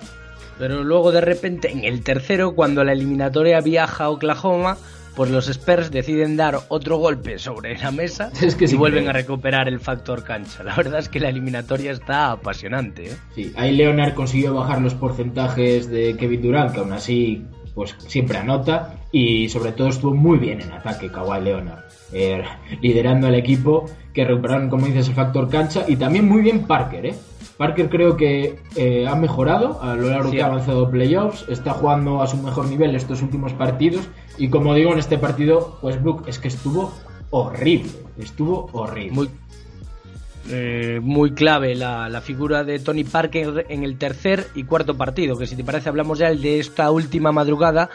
[0.58, 4.78] Pero luego de repente en el tercero, cuando la eliminatoria viaja a Oklahoma,
[5.18, 9.80] pues los Spurs deciden dar otro golpe sobre la mesa y vuelven a recuperar el
[9.80, 10.64] factor cancha.
[10.64, 13.08] La verdad es que la eliminatoria está apasionante.
[13.08, 13.18] ¿eh?
[13.34, 18.38] Sí, ahí Leonard consiguió bajar los porcentajes de Kevin Durant, que aún así pues siempre
[18.38, 22.44] anota y sobre todo estuvo muy bien en ataque Kawhi Leonard, eh,
[22.82, 27.08] liderando al equipo que recuperaron, como dices, el factor cancha y también muy bien Parker,
[27.08, 27.16] ¿eh?
[27.58, 32.22] Parker creo que eh, ha mejorado a lo largo que ha avanzado playoffs, está jugando
[32.22, 36.38] a su mejor nivel estos últimos partidos y como digo en este partido, Westbrook es
[36.38, 36.94] que estuvo
[37.32, 39.12] horrible, estuvo horrible.
[39.12, 39.30] Muy,
[40.50, 45.38] eh, muy clave la, la, figura de Tony Parker en el tercer y cuarto partido,
[45.38, 47.90] que si te parece hablamos ya el de esta última madrugada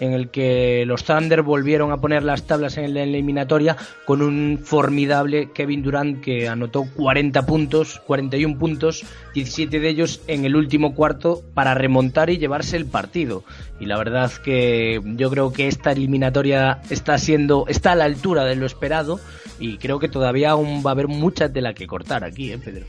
[0.00, 4.60] en el que los Thunder volvieron a poner las tablas en la eliminatoria con un
[4.62, 10.94] formidable Kevin Durant que anotó 40 puntos, 41 puntos, 17 de ellos en el último
[10.94, 13.44] cuarto para remontar y llevarse el partido.
[13.80, 18.44] Y la verdad que yo creo que esta eliminatoria está siendo está a la altura
[18.44, 19.20] de lo esperado
[19.58, 22.86] y creo que todavía aún va a haber mucha tela que cortar aquí, ¿eh, Pedro?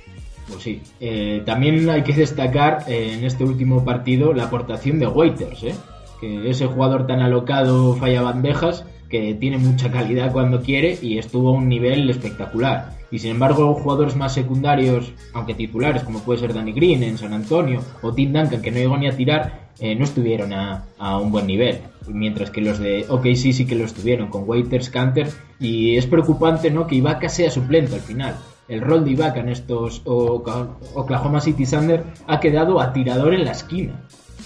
[0.47, 0.81] Pues sí.
[0.99, 5.75] Eh, también hay que destacar eh, en este último partido la aportación de Waiters, ¿eh?
[6.19, 11.49] que ese jugador tan alocado falla bandejas, que tiene mucha calidad cuando quiere y estuvo
[11.49, 12.97] a un nivel espectacular.
[13.11, 17.33] Y sin embargo, jugadores más secundarios, aunque titulares, como puede ser Danny Green en San
[17.33, 20.85] Antonio o Tim Duncan, que no llegó ni a tirar, eh, no estuvieron a,
[21.19, 21.79] un buen nivel.
[22.07, 25.29] Mientras que los de OKC sí que lo estuvieron, con Waiters, Canter.
[25.59, 26.87] Y es preocupante ¿no?
[26.87, 28.35] que Ibaka sea suplente al final.
[28.67, 33.51] El rol de Ibaka en estos Oklahoma City Thunder ha quedado a tirador en la
[33.51, 33.93] esquina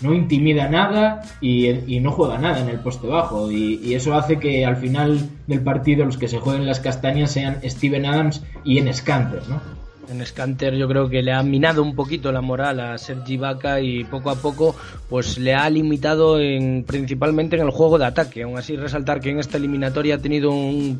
[0.04, 3.52] no intimida nada y, no juega nada en el poste bajo.
[3.52, 7.60] Y, eso hace que al final del partido los que se jueguen las castañas sean
[7.64, 9.62] Steven Adams y en Scanter, ¿no?
[10.10, 13.80] En Scanter yo creo que le ha minado un poquito la moral a Sergi Vaca
[13.80, 14.76] y poco a poco
[15.10, 18.44] pues le ha limitado en, principalmente en el juego de ataque.
[18.44, 21.00] Aún así resaltar que en esta eliminatoria ha tenido un,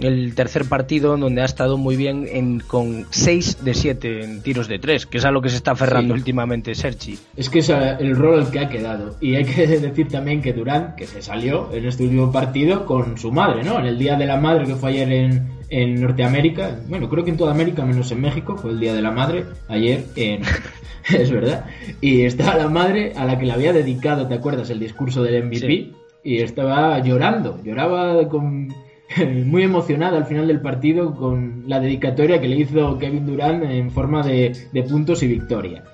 [0.00, 4.68] el tercer partido donde ha estado muy bien en, con 6 de 7 en tiros
[4.68, 7.18] de 3, que es a lo que se está aferrando últimamente Sergi.
[7.36, 9.16] Es que es el rol al que ha quedado.
[9.20, 13.18] Y hay que decir también que Durán, que se salió en este último partido con
[13.18, 13.78] su madre, ¿no?
[13.78, 17.30] En el Día de la Madre que fue ayer en, en Norteamérica, bueno, creo que
[17.30, 20.42] en toda América, menos en México, fue el Día de la Madre, ayer, en...
[21.18, 21.64] es verdad,
[22.02, 25.44] y estaba la madre a la que le había dedicado, ¿te acuerdas?, el discurso del
[25.44, 28.68] MVP, y estaba llorando, lloraba con...
[29.46, 33.90] muy emocionada al final del partido con la dedicatoria que le hizo Kevin Durant en
[33.90, 35.84] forma de, de puntos y victoria.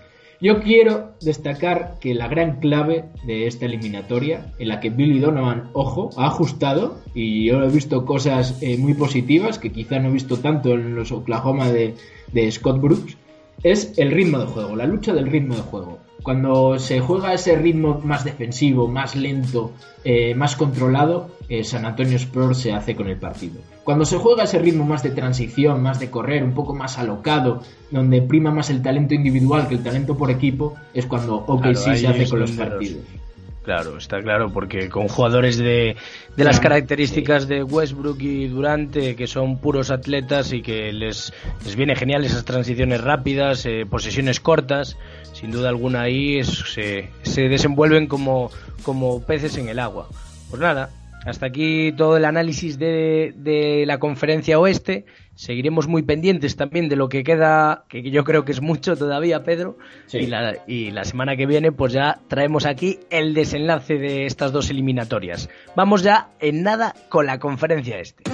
[0.40, 5.70] Yo quiero destacar que la gran clave de esta eliminatoria, en la que Billy Donovan,
[5.72, 10.12] ojo, ha ajustado, y yo he visto cosas eh, muy positivas, que quizá no he
[10.12, 11.96] visto tanto en los Oklahoma de,
[12.32, 13.16] de Scott Brooks,
[13.64, 15.98] es el ritmo de juego, la lucha del ritmo de juego.
[16.22, 19.72] Cuando se juega ese ritmo más defensivo, más lento,
[20.04, 23.60] eh, más controlado, eh, San Antonio Spurs se hace con el partido.
[23.84, 27.62] Cuando se juega ese ritmo más de transición, más de correr, un poco más alocado,
[27.90, 32.06] donde prima más el talento individual que el talento por equipo, es cuando OKC se
[32.06, 33.04] hace con los partidos.
[33.68, 35.94] Claro, está claro, porque con jugadores de,
[36.34, 41.34] de las características de Westbrook y Durante, que son puros atletas y que les,
[41.66, 44.96] les viene genial esas transiciones rápidas, eh, posesiones cortas,
[45.34, 48.50] sin duda alguna ahí se, se desenvuelven como,
[48.84, 50.08] como peces en el agua.
[50.48, 50.88] Pues nada,
[51.24, 55.04] hasta aquí todo el análisis de, de, la conferencia oeste.
[55.34, 59.42] Seguiremos muy pendientes también de lo que queda, que yo creo que es mucho todavía,
[59.42, 59.78] Pedro.
[60.12, 64.52] Y, la, y la semana que viene, pues ya traemos aquí el desenlace de estas
[64.52, 65.48] dos eliminatorias.
[65.76, 68.24] Vamos ya en nada con la conferencia este.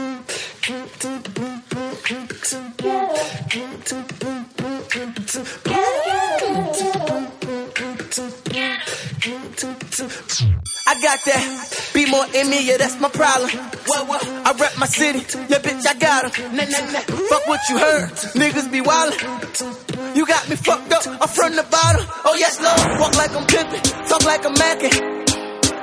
[10.86, 11.90] I got that.
[11.94, 13.48] Be more in me, yeah, that's my problem.
[13.88, 14.20] What, what?
[14.20, 16.48] I rep my city, yeah, bitch, I got her.
[16.52, 17.00] Nah, nah, nah.
[17.00, 20.16] Fuck what you heard, niggas be wildin'.
[20.16, 22.04] You got me fucked up, I'm from the bottom.
[22.26, 23.00] Oh, yes, Lord.
[23.00, 24.92] Walk like I'm pimpin', talk like I'm mackin'.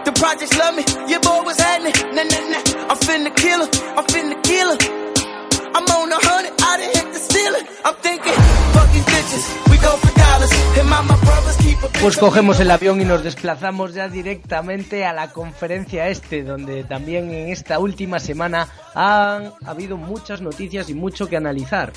[0.05, 1.97] The projects love me, your boy was happening.
[2.13, 2.93] Nah, nah, nah.
[2.93, 4.77] I'm finna kill her, I'm finna kill her.
[5.73, 7.65] I'm on a hundred, I done hit the ceiling.
[7.83, 8.33] I'm thinking,
[8.73, 10.51] fuck these bitches, we go for dollars.
[10.79, 11.61] And my, my brothers
[12.01, 17.31] Pues cogemos el avión y nos desplazamos ya directamente a la conferencia este, donde también
[17.31, 21.91] en esta última semana han habido muchas noticias y mucho que analizar.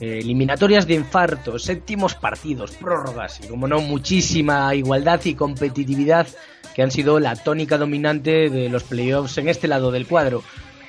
[0.00, 6.26] Eh, eliminatorias de infarto, séptimos partidos, prórrogas y como no muchísima igualdad y competitividad
[6.74, 10.42] que han sido la tónica dominante de los playoffs en este lado del cuadro.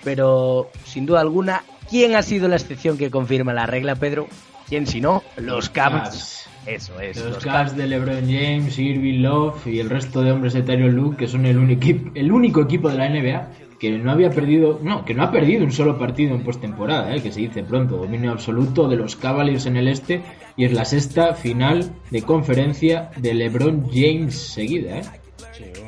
[0.03, 4.27] Pero sin duda alguna, ¿quién ha sido la excepción que confirma la regla, Pedro?
[4.67, 5.23] ¿Quién si no?
[5.37, 6.47] Los Cavs.
[6.65, 7.23] Eso es.
[7.23, 11.17] Los, Cavs de LeBron James, Irving Love y el resto de hombres de Tyron Luke,
[11.17, 13.47] que son el único, el único equipo de la NBA
[13.79, 17.21] que no había perdido, no, que no ha perdido un solo partido en postemporada, ¿eh?
[17.21, 20.23] que se dice pronto, dominio absoluto de los Cavaliers en el este
[20.55, 25.03] y es la sexta final de conferencia de LeBron James seguida, ¿eh?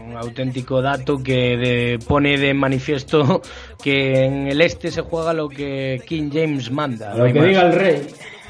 [0.10, 3.42] Un auténtico dato que pone de manifiesto
[3.84, 7.14] que en el este se juega lo que King James manda.
[7.14, 8.08] A lo que diga el rey.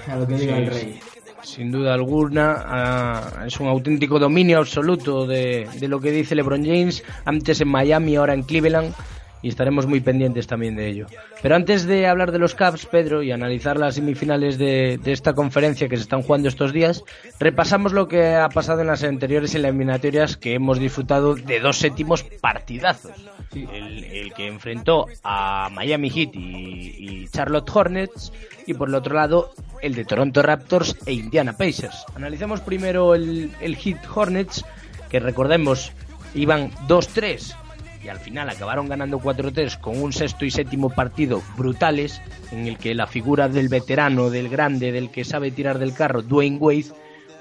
[0.08, 1.00] A lo que diga el rey
[1.42, 2.64] sin duda alguna.
[2.66, 7.70] Ah, es un auténtico dominio absoluto de, de, lo que dice LeBron James, antes en
[7.70, 8.94] Miami, ahora en Cleveland,
[9.42, 11.08] y estaremos muy pendientes también de ello.
[11.42, 15.34] Pero antes de hablar de los Cavs, Pedro, y analizar las semifinales de, de esta
[15.34, 17.04] conferencia que se están jugando estos días,
[17.40, 22.24] repasamos lo que ha pasado en las anteriores eliminatorias que hemos disfrutado de dos séptimos
[22.24, 23.14] partidazos.
[23.54, 28.32] El, el, que enfrentó a Miami Heat y, y Charlotte Hornets,
[28.68, 32.06] y por el otro lado el de Toronto Raptors e Indiana Pacers.
[32.16, 34.64] Analicemos primero el, el Heat Hornets,
[35.10, 35.92] que recordemos
[36.36, 37.56] iban 2-3
[38.04, 42.22] y al final acabaron ganando 4-3 con un sexto y séptimo partido brutales
[42.52, 46.22] en el que la figura del veterano, del grande, del que sabe tirar del carro,
[46.22, 46.86] Dwayne Wade,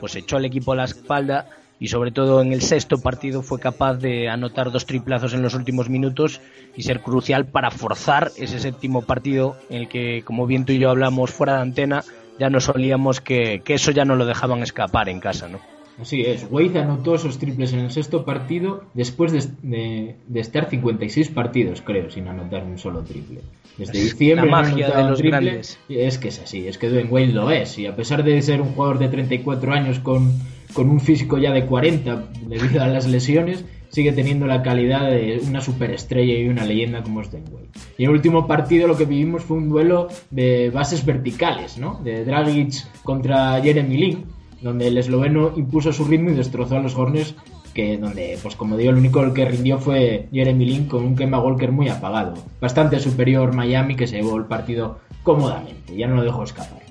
[0.01, 1.47] pues echó al equipo a la espalda
[1.81, 5.55] y sobre todo en el sexto partido fue capaz de anotar dos triplazos en los
[5.55, 6.41] últimos minutos
[6.77, 10.79] y ser crucial para forzar ese séptimo partido en el que, como bien tú y
[10.79, 12.03] yo hablamos fuera de antena,
[12.39, 15.61] ya nos solíamos que, que eso ya no lo dejaban escapar en casa, ¿no?
[16.01, 21.29] Así es, Wade anotó esos triples en el sexto partido después de, de, estar 56
[21.31, 23.41] partidos, creo, sin anotar un solo triple.
[23.77, 25.79] Desde diciembre La magia de los grandes.
[25.89, 27.79] Es que es así, es que Dwayne Wade lo es.
[27.79, 30.33] Y a pesar de ser un jugador de 34 años con,
[30.73, 35.41] con un físico ya de 40 debido a las lesiones, sigue teniendo la calidad de
[35.49, 37.69] una superestrella y una leyenda como es Dwayne Wade.
[37.97, 42.01] Y en el último partido lo que vivimos fue un duelo de bases verticales, ¿no?
[42.05, 46.97] De Dragic contra Jeremy Lin donde el esloveno impuso su ritmo y destrozó a los
[46.97, 47.35] Hornets,
[47.75, 51.41] que donde, pues como digo, el único que rindió fue Jeremy Lin con un Kemba
[51.41, 52.35] Walker muy apagado.
[52.61, 56.83] Bastante superior Miami, que se llevó el partido cómodamente, ya no lo dejó escapar.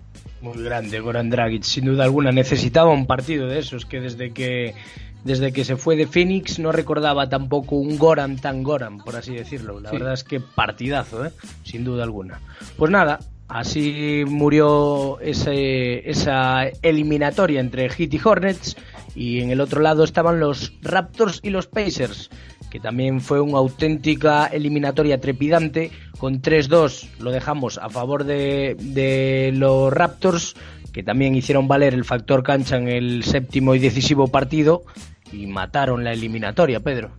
[0.41, 2.31] Muy grande Goran Dragic, sin duda alguna.
[2.31, 4.75] Necesitaba un partido de esos, que desde que
[5.23, 9.35] desde que se fue de Phoenix no recordaba tampoco un Goran tan Goran, por así
[9.35, 9.79] decirlo.
[9.79, 11.31] La verdad es que partidazo, ¿eh?
[11.63, 12.39] sin duda alguna.
[12.77, 18.77] Pues nada, Así murió esa eliminatoria entre Heat y Hornets
[19.15, 22.29] y en el otro lado estaban los Raptors y los Pacers,
[22.69, 29.51] que también fue una auténtica eliminatoria trepidante con 3-2 lo dejamos a favor de, de
[29.53, 30.55] los Raptors,
[30.91, 34.83] que también hicieron valer el factor cancha en el séptimo y decisivo partido
[35.31, 37.11] y mataron la eliminatoria, Pedro.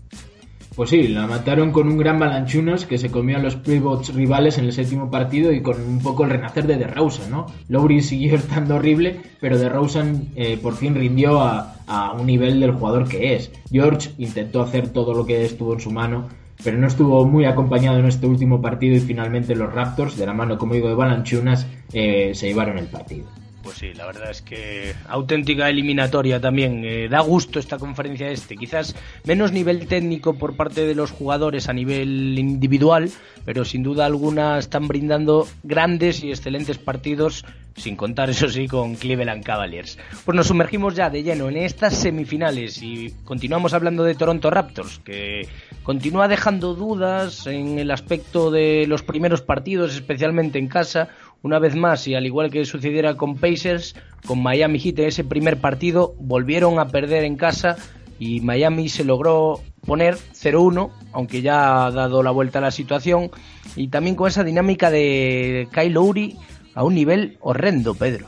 [0.78, 4.58] Pues sí, la mataron con un gran Balanchunas que se comió a los pivots rivales
[4.58, 7.46] en el séptimo partido y con un poco el renacer de DeRozan, ¿no?
[7.68, 11.74] Lowry siguió estando horrible, pero DeRozan eh, por fin rindió a,
[12.16, 13.50] un nivel del jugador que es.
[13.72, 16.28] George intentó hacer todo lo que estuvo en su mano,
[16.62, 20.32] pero no estuvo muy acompañado en este último partido y finalmente los Raptors, de la
[20.32, 23.26] mano, como digo, de Balanchunas, eh, se llevaron el partido.
[23.68, 26.86] Pues sí, la verdad es que auténtica eliminatoria también.
[26.86, 28.56] Eh, da gusto esta conferencia este.
[28.56, 33.10] Quizás menos nivel técnico por parte de los jugadores a nivel individual,
[33.44, 37.44] pero sin duda alguna están brindando grandes y excelentes partidos,
[37.76, 39.98] sin contar eso sí con Cleveland Cavaliers.
[40.24, 44.98] Pues nos sumergimos ya de lleno en estas semifinales y continuamos hablando de Toronto Raptors,
[45.00, 45.46] que
[45.82, 51.10] continúa dejando dudas en el aspecto de los primeros partidos, especialmente en casa
[51.42, 53.94] una vez más, y al igual que sucediera con Pacers,
[54.26, 57.76] con Miami Heat en ese primer partido, volvieron a perder en casa
[58.18, 63.30] y Miami se logró poner 0-1, aunque ya ha dado la vuelta a la situación,
[63.76, 66.36] y también con esa dinámica de Kyle Lowry
[66.74, 68.26] a un nivel horrendo, Pedro.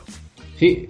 [0.61, 0.88] Sí,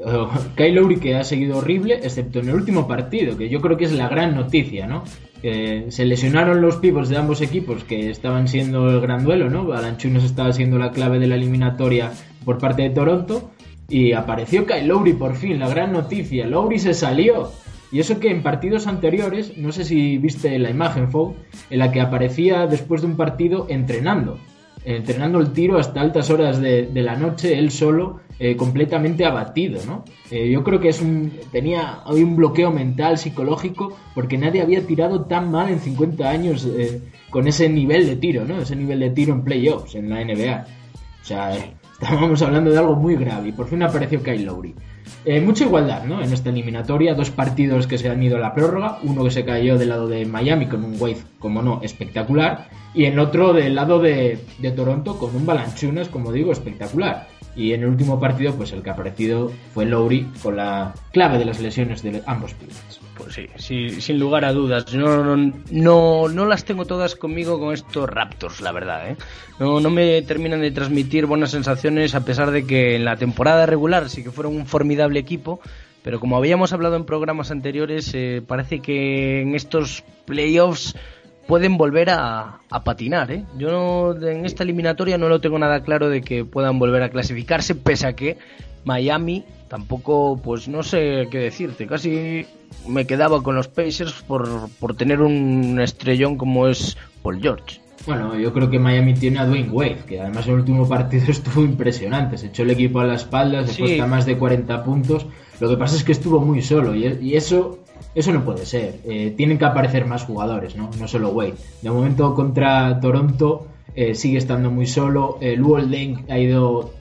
[0.57, 3.85] Kyle Lowry que ha seguido horrible, excepto en el último partido, que yo creo que
[3.85, 5.05] es la gran noticia, ¿no?
[5.43, 9.65] se lesionaron los pivos de ambos equipos que estaban siendo el gran duelo, ¿no?
[9.65, 12.11] Balanchunas estaba siendo la clave de la eliminatoria
[12.45, 13.53] por parte de Toronto
[13.89, 16.49] y apareció Kyle Lowry por fin, la gran noticia.
[16.49, 17.53] Lowry se salió.
[17.93, 21.37] Y eso que en partidos anteriores, no sé si viste la imagen, Fou,
[21.71, 24.37] en la que aparecía después de un partido entrenando.
[24.85, 30.05] Entrenando el tiro hasta altas horas de, la noche, él solo, eh, completamente abatido, ¿no?
[30.31, 34.87] Eh, yo creo que es un, tenía hoy un bloqueo mental, psicológico, porque nadie había
[34.87, 38.59] tirado tan mal en 50 años eh, con ese nivel de tiro, ¿no?
[38.59, 40.67] Ese nivel de tiro en playoffs, en la NBA.
[41.21, 41.55] O sea,
[42.01, 44.75] estábamos hablando de algo muy grave y por fin apareció Kyle Lowry.
[45.25, 46.23] Eh, mucha igualdad, ¿no?
[46.23, 49.45] En esta eliminatoria, dos partidos que se han ido a la prórroga, uno que se
[49.45, 53.75] cayó del lado de Miami con un wave, como no, espectacular, y en otro del
[53.75, 54.39] lado de,
[54.75, 57.29] Toronto con un Balanchunas, como digo, espectacular.
[57.55, 61.39] Y en el último partido, pues el que ha aparecido fue Lowry con la clave
[61.39, 63.01] de las lesiones de ambos pivots.
[63.23, 64.95] Pues sí, sin lugar a dudas.
[64.95, 69.11] No, no, no, las tengo todas conmigo con estos Raptors, la verdad.
[69.11, 69.17] ¿eh?
[69.59, 73.67] No, no me terminan de transmitir buenas sensaciones a pesar de que en la temporada
[73.67, 75.61] regular sí que fueron un formidable equipo.
[76.03, 80.97] Pero como habíamos hablado en programas anteriores, eh, parece que en estos playoffs
[81.47, 83.31] pueden volver a, patinar.
[83.33, 83.45] ¿eh?
[83.59, 87.75] Yo en esta eliminatoria no lo tengo nada claro de que puedan volver a clasificarse,
[87.75, 88.39] pese a que
[88.85, 91.87] Miami tampoco, pues no sé qué decirte.
[91.87, 92.45] Casi
[92.89, 97.81] me quedaba con los Pacers por, por tener un estrellón como es Paul George.
[98.07, 101.63] Bueno, yo creo que Miami tiene a Dwayne Wade, que además el último partido estuvo
[101.63, 102.39] impresionante.
[102.39, 105.27] Se echó el equipo a la espalda, se cuesta más de 40 puntos.
[105.61, 107.79] Lo que pasa es que estuvo muy solo y, eso
[108.15, 109.01] eso no puede ser.
[109.05, 110.91] Eh, tienen que aparecer más jugadores, ¿no?
[110.99, 111.55] No solo Wade.
[111.83, 115.39] De momento contra Toronto eh, sigue estando muy solo.
[115.41, 115.91] El Luol
[116.29, 116.93] ha ido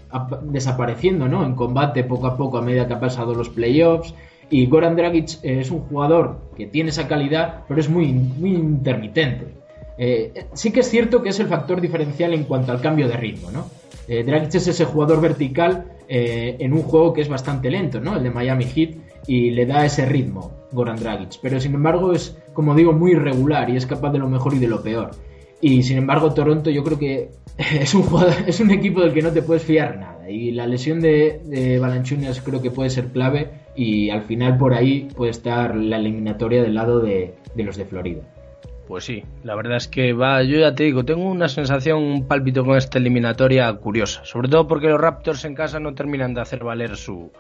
[0.44, 1.46] desapareciendo, ¿no?
[1.46, 4.14] En combate poco a poco a medida que ha pasado los playoffs.
[4.50, 8.52] Y Goran Dragic eh, es un jugador que tiene esa calidad, pero es muy, muy
[8.52, 9.48] intermitente.
[10.54, 13.52] sí que es cierto que es el factor diferencial en cuanto al cambio de ritmo,
[13.52, 13.68] ¿no?
[14.08, 18.16] Dragic es ese jugador vertical en un juego que es bastante lento, ¿no?
[18.16, 18.96] El de Miami Heat
[19.28, 23.70] y le da ese ritmo Goran Dragic, pero sin embargo es, como digo, muy irregular
[23.70, 25.12] y es capaz de lo mejor y de lo peor.
[25.62, 28.06] Y sin embargo Toronto yo creo que es un
[28.48, 32.42] es un equipo del que no te puedes fiar nada y la lesión de, de
[32.44, 36.76] creo que puede ser clave y al final por ahí puede estar la eliminatoria del
[36.76, 38.22] lado de, de los de Florida.
[38.88, 42.28] Pues sí, la verdad es que va, yo ya te digo, tengo una sensación, un
[42.28, 46.42] pálpito con esta eliminatoria curiosa, sobre todo porque los Raptors en casa no terminan de
[46.42, 47.32] hacer valer su,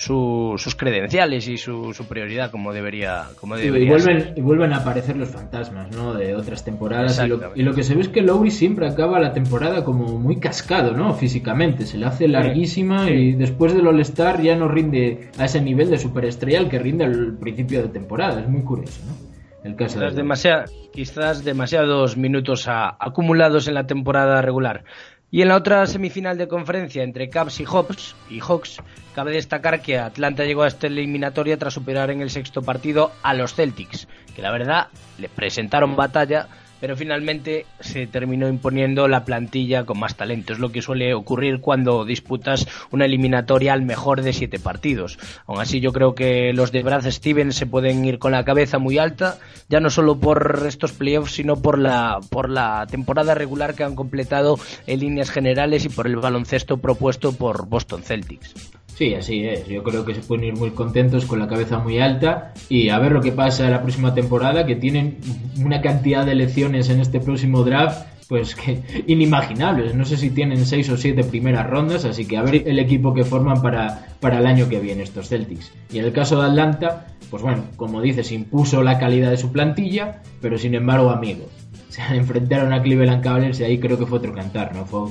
[0.00, 5.16] sus credenciales y su, prioridad como debería, como debería y, vuelven, y vuelven a aparecer
[5.18, 6.14] los fantasmas ¿no?
[6.14, 7.20] de otras temporadas
[7.54, 10.92] y lo, que se ve es que Lowry siempre acaba la temporada como muy cascado
[10.92, 11.12] ¿no?
[11.12, 15.90] físicamente, se le hace larguísima y después del All-Star ya no rinde a ese nivel
[15.90, 19.30] de superestrella al que rinde al principio de temporada, es muy curioso ¿no?
[19.62, 24.84] El caso quizás, quizás demasiados minutos acumulados en la temporada regular.
[25.32, 28.78] Y en la otra semifinal de conferencia entre Cavs y Hawks, y Hawks,
[29.14, 33.34] cabe destacar que Atlanta llegó a esta eliminatoria tras superar en el sexto partido a
[33.34, 36.48] los Celtics, que la verdad le presentaron batalla
[36.80, 40.52] pero finalmente se terminó imponiendo la plantilla con más talento.
[40.52, 45.18] Es lo que suele ocurrir cuando disputas una eliminatoria al mejor de siete partidos.
[45.46, 48.78] Aún así, yo creo que los de Brad Stevens se pueden ir con la cabeza
[48.78, 53.74] muy alta, ya no solo por estos playoffs, sino por la, por la temporada regular
[53.74, 58.79] que han completado en líneas generales y por el baloncesto propuesto por Boston Celtics.
[58.96, 59.66] Sí, así es.
[59.66, 62.98] Yo creo que se pueden ir muy contentos con la cabeza muy alta y a
[62.98, 65.18] ver lo que pasa la próxima temporada, que tienen
[65.58, 69.94] una cantidad de elecciones en este próximo draft pues que inimaginables.
[69.94, 73.12] No sé si tienen seis o siete primeras rondas, así que a ver el equipo
[73.12, 75.72] que forman para, para el año que viene estos Celtics.
[75.92, 79.50] Y en el caso de Atlanta, pues bueno, como dices, impuso la calidad de su
[79.50, 81.48] plantilla, pero sin embargo, amigo.
[81.88, 84.86] Se enfrentaron a Cleveland Cavaliers y ahí creo que fue otro cantar, ¿no?
[84.86, 85.10] Fue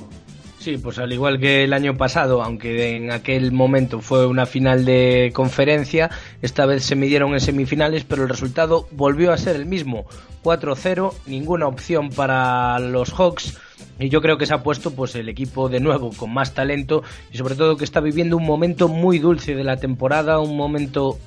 [0.59, 4.83] Sí, pues al igual que el año pasado, aunque en aquel momento fue una final
[4.83, 6.09] de conferencia,
[6.41, 10.05] esta vez se midieron en semifinales, pero el resultado volvió a ser el mismo,
[10.43, 13.57] 4-0, ninguna opción para los Hawks.
[13.99, 17.03] Y yo creo que se ha puesto pues el equipo de nuevo con más talento
[17.31, 21.17] y sobre todo que está viviendo un momento muy dulce de la temporada, un momento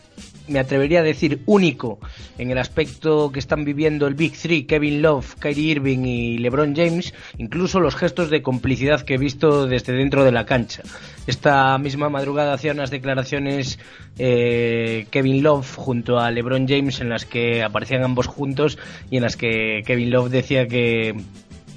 [0.53, 1.99] me atrevería a decir único
[2.39, 6.77] en el aspecto que están viviendo el Big Three, Kevin Love, Kyrie Irving y LeBron
[6.77, 10.83] James, incluso los gestos de complicidad que he visto desde dentro de la cancha.
[11.27, 13.79] Esta misma madrugada hacía unas declaraciones
[14.19, 18.79] eh, Kevin Love junto a LeBron James en las que aparecían ambos juntos
[19.11, 21.15] y en las que Kevin Love decía que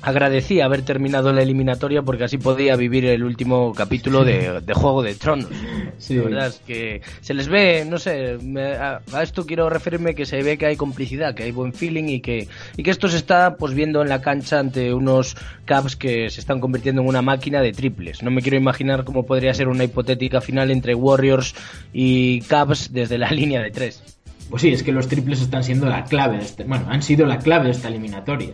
[0.06, 5.16] agradecía haber terminado la eliminatoria porque así podía vivir el último capítulo de, Juego de
[5.16, 5.50] Tronos.
[5.98, 6.14] Sí.
[6.16, 8.38] La verdad es que se les ve, no sé,
[8.80, 12.20] a, esto quiero referirme que se ve que hay complicidad, que hay buen feeling y
[12.20, 12.48] que,
[12.78, 15.36] y que esto se está pues viendo en la cancha ante unos
[15.66, 18.22] Cavs que se están convirtiendo en una máquina de triples.
[18.22, 21.56] No me quiero imaginar cómo podría ser una hipotética final entre Warriors
[21.94, 24.04] y Cavs desde la línea de tres.
[24.52, 27.26] Pues sí, es que los triples están siendo la clave, de este, bueno, han sido
[27.26, 28.54] la clave de esta eliminatoria.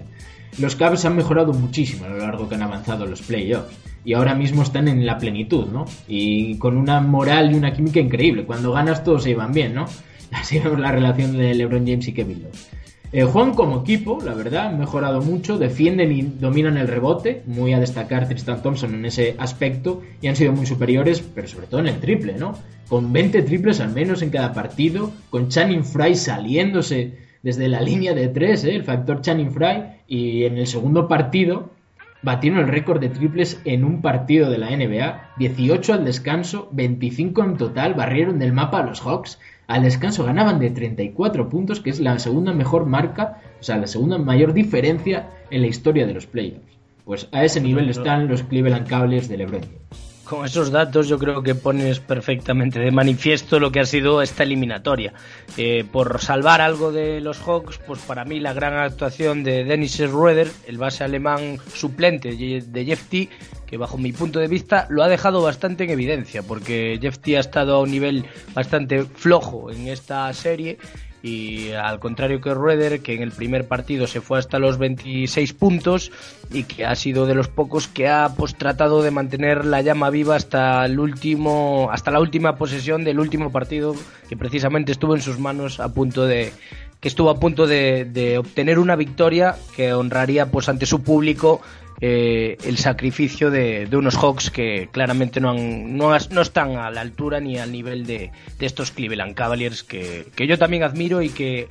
[0.60, 3.74] Los Cavs han mejorado muchísimo a lo largo que han avanzado los playoffs
[4.04, 5.86] y ahora mismo están en la plenitud, ¿no?
[6.08, 8.46] Y con una moral y una química increíble.
[8.46, 9.86] Cuando ganas todos se llevan bien, ¿no?
[10.32, 12.68] Así vemos la relación de LeBron James y Kevin Love.
[13.14, 17.74] Eh, juegan como equipo, la verdad, han mejorado mucho, defienden y dominan el rebote, muy
[17.74, 21.82] a destacar Tristan Thompson en ese aspecto, y han sido muy superiores, pero sobre todo
[21.82, 22.54] en el triple, ¿no?
[22.88, 28.14] Con 20 triples al menos en cada partido, con Channing Fry saliéndose desde la línea
[28.14, 28.76] de 3, ¿eh?
[28.76, 31.70] el factor Channing Fry, y en el segundo partido
[32.22, 37.44] batieron el récord de triples en un partido de la NBA, 18 al descanso, 25
[37.44, 41.90] en total, barrieron del mapa a los Hawks, al descanso ganaban de 34 puntos, que
[41.90, 46.14] es la segunda mejor marca, o sea, la segunda mayor diferencia en la historia de
[46.14, 46.78] los playoffs.
[47.06, 49.62] Pues a ese nivel están los Cleveland Cavaliers de LeBron
[50.32, 54.44] con esos datos yo creo que pones perfectamente de manifiesto lo que ha sido esta
[54.44, 55.12] eliminatoria.
[55.58, 59.98] Eh, por salvar algo de los Hawks, pues para mí la gran actuación de Dennis
[59.98, 63.28] Schroeder, el base alemán suplente de Jeff T,
[63.68, 67.36] que bajo mi punto de vista lo ha dejado bastante en evidencia, porque Jeff T
[67.36, 68.24] ha estado a un nivel
[68.54, 70.78] bastante flojo en esta serie
[71.24, 75.54] y al contrario que Rueder, que en el primer partido se fue hasta los 26
[75.54, 76.12] puntos
[76.52, 80.10] y que ha sido de los pocos que ha pues, tratado de mantener la llama
[80.10, 83.96] viva hasta el último hasta la última posesión del último partido
[84.30, 86.54] que precisamente estuvo en sus manos a punto de
[87.00, 91.62] que estuvo a punto de, de obtener una victoria que honraría pues ante su público
[92.04, 97.60] eh, el sacrificio de, unos Hawks que claramente no, no, están a la altura ni
[97.60, 101.68] al nivel de, estos Cleveland Cavaliers que, yo también admiro y que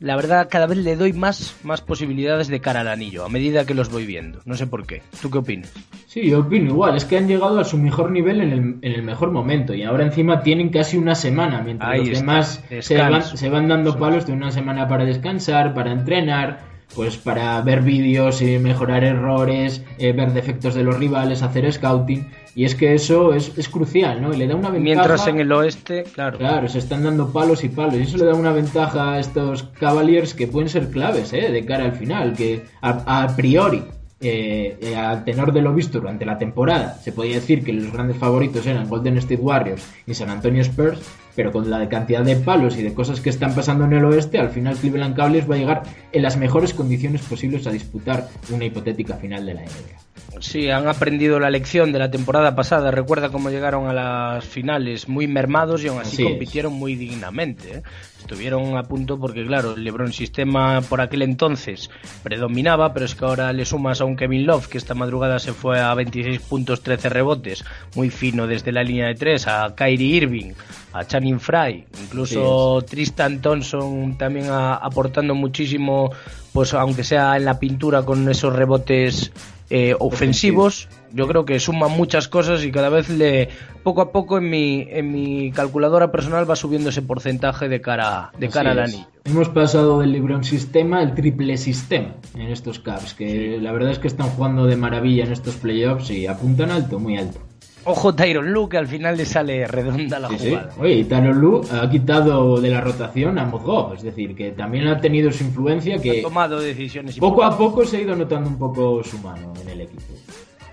[0.00, 3.64] la verdad cada vez le doy más, más posibilidades de cara al anillo a medida
[3.64, 4.40] que los voy viendo.
[4.44, 5.02] No sé por qué.
[5.22, 5.72] ¿Tú qué opinas?
[6.06, 6.96] Sí, yo opino igual.
[6.96, 10.42] Es que han llegado a su mejor nivel en el, mejor momento y ahora encima
[10.42, 14.50] tienen casi una semana mientras los demás se van, se van dando palos de una
[14.50, 20.74] semana para descansar, para entrenar pues para ver vídeos y mejorar errores, eh, ver defectos
[20.74, 22.30] de los rivales, hacer scouting.
[22.54, 24.34] Y es que eso es, es, crucial, ¿no?
[24.34, 24.96] Y le da una ventaja.
[24.96, 26.36] Mientras en el oeste, claro.
[26.38, 27.94] Claro, se están dando palos y palos.
[27.94, 31.50] Y eso le da una ventaja a estos Cavaliers que pueden ser claves, ¿eh?
[31.50, 32.34] De cara al final.
[32.34, 33.84] Que a, a priori
[34.22, 37.90] eh, eh, al tenor de lo visto durante la temporada, se podía decir que los
[37.90, 41.00] grandes favoritos eran Golden State Warriors y San Antonio Spurs,
[41.40, 44.38] pero con la cantidad de palos y de cosas que están pasando en el oeste,
[44.38, 45.82] al final Cleveland Cavaliers va a llegar
[46.12, 50.42] en las mejores condiciones posibles a disputar una hipotética final de la NBA.
[50.42, 52.90] Sí, han aprendido la lección de la temporada pasada.
[52.90, 57.78] Recuerda cómo llegaron a las finales muy mermados y aún así, compitieron muy dignamente.
[57.78, 57.82] ¿eh?
[58.30, 61.90] estuvieron a punto porque claro, el LeBron sistema por aquel entonces
[62.22, 65.52] predominaba, pero es que ahora le sumas a un Kevin Love que esta madrugada se
[65.52, 67.64] fue a 26 puntos, 13 rebotes,
[67.96, 70.52] muy fino desde la línea de 3, a Kyrie Irving,
[70.92, 76.10] a Channing Fry, incluso Tristan Thompson también aportando muchísimo,
[76.52, 79.32] pues aunque sea en la pintura con esos rebotes
[79.72, 80.88] eh, ofensivos.
[81.12, 83.48] Yo creo que suma muchas cosas y cada vez le
[83.84, 88.32] poco a poco en mi en mi calculadora personal va subiendo ese porcentaje de cara
[88.36, 89.06] de cara al anillo.
[89.24, 94.00] Hemos pasado del LeBron sistema al triple sistema en estos Caps, que la verdad es
[94.00, 97.40] que están jugando de maravilla en estos playoffs y apuntan alto, muy alto.
[97.84, 100.70] Ojo Tyron Lu, que al final le sale redonda la jugada.
[100.78, 105.00] Oye, Tyron Lu ha quitado de la rotación a Mozgov, es decir, que también ha
[105.00, 106.20] tenido su influencia que...
[106.20, 107.18] Ha tomado decisiones.
[107.18, 110.14] Poco a poco se ha ido notando un poco su mano en el equipo.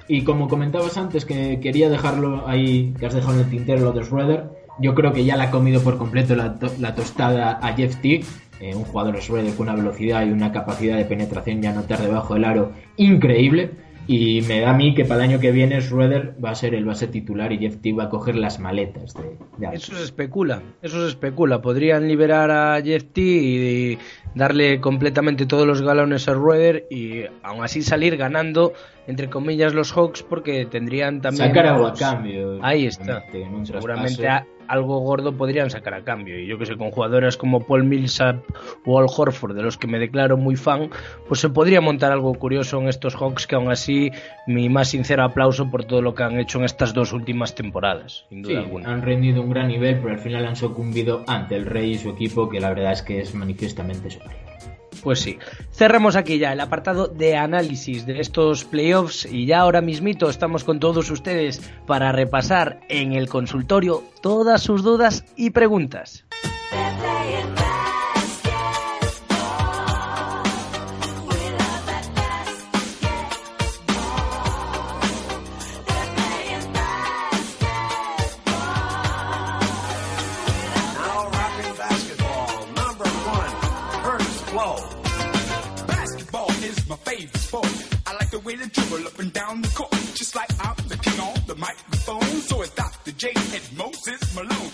[0.09, 3.91] Y como comentabas antes que quería dejarlo ahí, que has dejado en el tintero lo
[3.91, 4.49] de Schroeder,
[4.79, 6.55] yo creo que ya le ha comido por completo la,
[6.95, 8.23] tostada a Jeff Teague,
[8.61, 12.35] eh, un jugador Schroeder con una velocidad y una capacidad de penetración y anotar debajo
[12.35, 13.71] del aro increíble.
[14.07, 16.73] Y me da a mí que para el año que viene Schroeder va a ser
[16.73, 19.37] el base titular y Jeff T va a coger las maletas de,
[19.73, 21.61] Eso se especula, eso se especula.
[21.61, 23.97] Podrían liberar a Jeff T y
[24.33, 28.73] darle completamente todos los galones a Schroeder y aún así salir ganando
[29.07, 32.59] entre comillas los Hawks porque tendrían también sacar algo a cambio.
[32.61, 33.23] Ahí está.
[33.63, 34.27] Seguramente
[34.67, 36.39] algo gordo podrían sacar a cambio.
[36.39, 38.43] Y yo que sé, con jugadores como Paul Millsap
[38.85, 40.89] o Al Horford, de los que me declaro muy fan,
[41.27, 44.11] pues se podría montar algo curioso en estos Hawks que aún así
[44.45, 48.25] mi más sincero aplauso por todo lo que han hecho en estas dos últimas temporadas,
[48.29, 48.91] sin duda alguna.
[48.91, 52.09] Han rendido un gran nivel, pero al final han sucumbido ante el Rey y su
[52.09, 54.56] equipo, que la verdad es que es manifiestamente superior.
[55.03, 55.37] Pues sí.
[55.71, 60.63] Cerremos aquí ya el apartado de análisis de estos playoffs y ya ahora mismito estamos
[60.63, 66.25] con todos ustedes para repasar en el consultorio todas sus dudas y preguntas.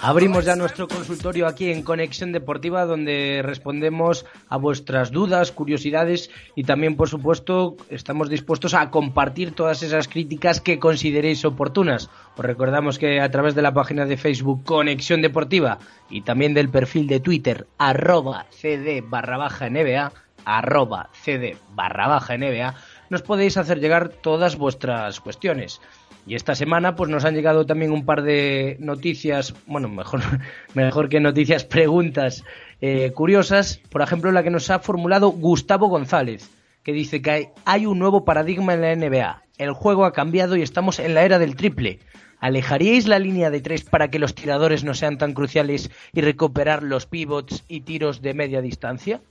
[0.02, 6.66] Abrimos ya nuestro consultorio aquí en Conexión Deportiva donde respondemos a vuestras dudas, curiosidades y
[6.66, 12.12] también, por supuesto, estamos dispuestos a compartir todas esas críticas que consideréis oportunas.
[12.38, 15.80] Os recordamos que a través de la página de Facebook Conexión Deportiva
[16.12, 20.12] y también del perfil de Twitter arroba cd barra baja NBA,
[20.46, 22.76] arroba cd barra baja NBA,
[23.14, 25.80] nos podéis hacer llegar todas vuestras cuestiones.
[26.26, 30.22] Y esta semana pues nos han llegado también un par de noticias, bueno, mejor,
[30.74, 32.44] mejor que noticias, preguntas
[32.82, 33.80] eh, curiosas.
[33.90, 36.50] Por ejemplo, la que nos ha formulado Gustavo González,
[36.84, 39.44] que dice que hay, hay un nuevo paradigma en la NBA.
[39.60, 42.00] El juego ha cambiado y estamos en la era del triple.
[42.40, 46.82] ¿Alejaríais la línea de tres para que los tiradores no sean tan cruciales y recuperar
[46.82, 49.22] los pivots y tiros de media distancia?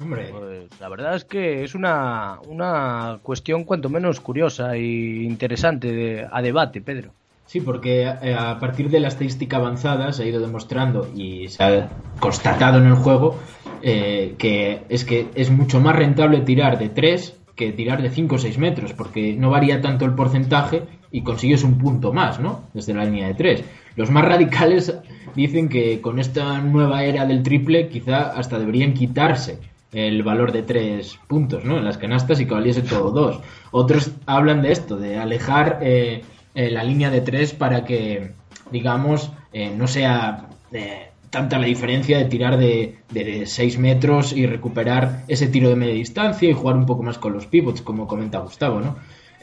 [0.00, 0.28] Hombre.
[0.30, 6.42] Pues la verdad es que es una, una cuestión cuanto menos curiosa e interesante a
[6.42, 7.12] debate, Pedro.
[7.46, 11.62] Sí, porque eh, a partir de la estadística avanzada se ha ido demostrando y se
[11.62, 11.88] ha
[12.18, 13.38] constatado en el juego
[13.82, 18.34] eh, que es que es mucho más rentable tirar de 3 que tirar de 5
[18.34, 20.82] o 6 metros, porque no varía tanto el porcentaje
[21.12, 22.64] y consigues un punto más, ¿no?
[22.72, 23.64] Desde la línea de 3.
[23.94, 24.92] Los más radicales
[25.36, 29.60] dicen que con esta nueva era del triple quizá hasta deberían quitarse
[29.94, 31.78] el valor de tres puntos ¿no?
[31.78, 33.40] en las canastas y que valiese todo dos.
[33.70, 36.22] Otros hablan de esto, de alejar eh,
[36.54, 38.32] eh, la línea de tres para que,
[38.70, 40.48] digamos, eh, no sea
[41.30, 45.94] tanta la diferencia de tirar de, de, 6 metros y recuperar ese tiro de media
[45.94, 48.96] distancia y jugar un poco más con los pivots, como comenta Gustavo, ¿no?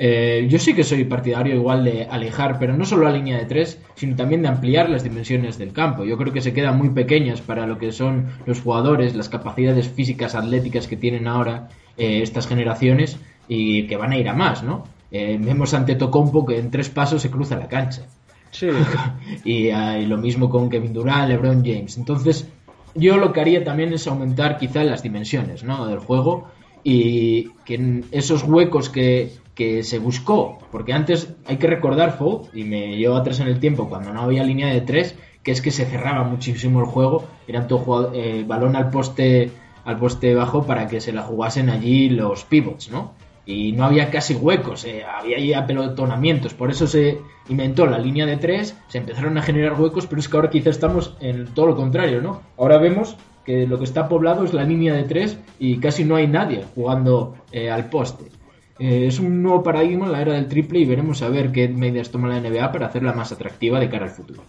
[0.03, 3.45] Eh, yo sí que soy partidario igual de alejar, pero no solo la línea de
[3.45, 6.05] tres, sino también de ampliar las dimensiones del campo.
[6.05, 9.87] Yo creo que se quedan muy pequeñas para lo que son los jugadores, las capacidades
[9.89, 14.63] físicas, atléticas que tienen ahora eh, estas generaciones y que van a ir a más,
[14.63, 14.85] ¿no?
[15.11, 18.07] Eh, vemos ante Tocompo que en tres pasos se cruza la cancha.
[18.49, 18.69] Sí.
[19.45, 19.69] y,
[20.07, 21.99] lo mismo con Kevin Durant, LeBron James.
[21.99, 22.47] Entonces,
[22.95, 25.85] yo lo que haría también es aumentar quizá las dimensiones ¿no?
[25.85, 26.47] del juego
[26.83, 29.29] y que esos huecos que,
[29.61, 33.59] que se buscó, porque antes hay que recordar, Fold, y me llevo atrás en el
[33.59, 37.25] tiempo, cuando no había línea de tres, que es que se cerraba muchísimo el juego,
[37.47, 39.51] era todo eh, balón al poste
[39.85, 43.11] al poste bajo para que se la jugasen allí los pivots, ¿no?
[43.45, 48.25] Y no había casi huecos, eh, había ahí apelotonamientos, por eso se inventó la línea
[48.25, 51.67] de tres, se empezaron a generar huecos, pero es que ahora quizá estamos en todo
[51.67, 52.41] lo contrario, ¿no?
[52.57, 56.15] Ahora vemos que lo que está poblado es la línea de tres y casi no
[56.15, 58.40] hay nadie jugando eh, al poste.
[58.81, 61.67] Eh, es un nuevo paradigma en la era del triple y veremos a ver qué
[61.67, 64.41] medidas toma la NBA para hacerla más atractiva de cara al futuro.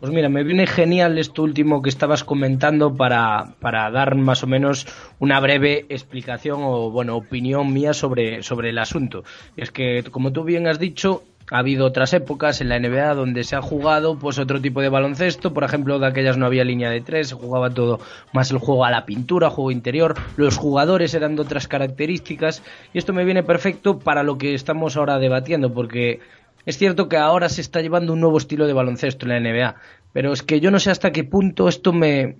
[0.00, 4.46] Pues mira, me viene genial esto último que estabas comentando para, para dar más o
[4.46, 4.86] menos
[5.18, 9.22] una breve explicación o, bueno, opinión mía sobre, sobre el asunto.
[9.54, 13.44] es que, como tú bien has dicho, ha habido otras épocas en la NBA donde
[13.44, 16.90] se ha jugado pues otro tipo de baloncesto, por ejemplo, de aquellas no había línea
[16.90, 18.00] de tres, se jugaba todo
[18.32, 22.62] más el juego a la pintura, juego interior, los jugadores eran de otras características.
[22.92, 26.20] Y esto me viene perfecto para lo que estamos ahora debatiendo porque
[26.66, 29.74] es cierto que ahora se está llevando un nuevo estilo de baloncesto en la NBA,
[30.12, 32.36] pero es que yo no sé hasta qué punto esto me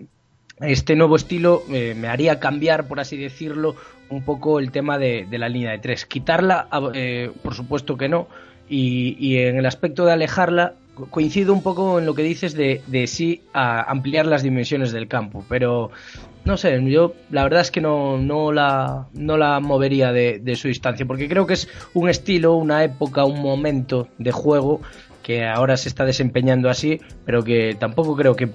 [0.61, 3.75] este nuevo estilo eh, me haría cambiar, por así decirlo,
[4.09, 6.07] un poco el tema de, la línea de tres.
[6.07, 8.29] Quitarla, eh, por supuesto que no,
[8.69, 10.75] y, en el aspecto de alejarla,
[11.11, 15.45] coincido un poco en lo que dices de, sí a ampliar las dimensiones del campo,
[15.49, 15.91] pero
[16.45, 20.69] no sé, yo la verdad es que no, no, la, no la movería de, su
[20.69, 24.81] distancia, porque creo que es un estilo, una época, un momento de juego
[25.23, 28.51] que ahora se está desempeñando así, pero que tampoco creo que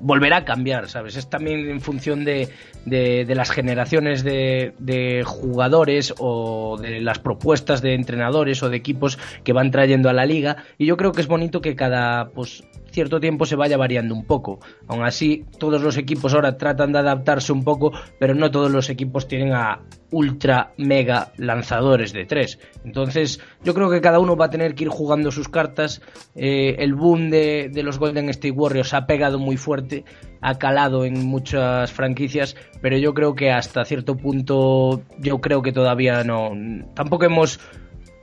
[0.00, 1.16] volverá a cambiar, ¿sabes?
[1.16, 2.48] Es también en función de,
[2.84, 9.18] de, las generaciones de, de, jugadores o de las propuestas de entrenadores o de equipos
[9.44, 10.64] que van trayendo a la liga.
[10.78, 12.64] Y yo creo que es bonito que cada pues,
[12.96, 14.58] cierto tiempo se vaya variando un poco.
[14.86, 18.88] Aún así, todos los equipos ahora tratan de adaptarse un poco, pero no todos los
[18.88, 22.58] equipos tienen a ultra mega lanzadores de tres.
[22.86, 26.00] Entonces, yo creo que cada uno va a tener que ir jugando sus cartas.
[26.34, 30.06] Eh, el boom de, de, los Golden State Warriors ha pegado muy fuerte,
[30.40, 35.72] ha calado en muchas franquicias, pero yo creo que hasta cierto punto, yo creo que
[35.72, 36.52] todavía no.
[36.94, 37.60] Tampoco hemos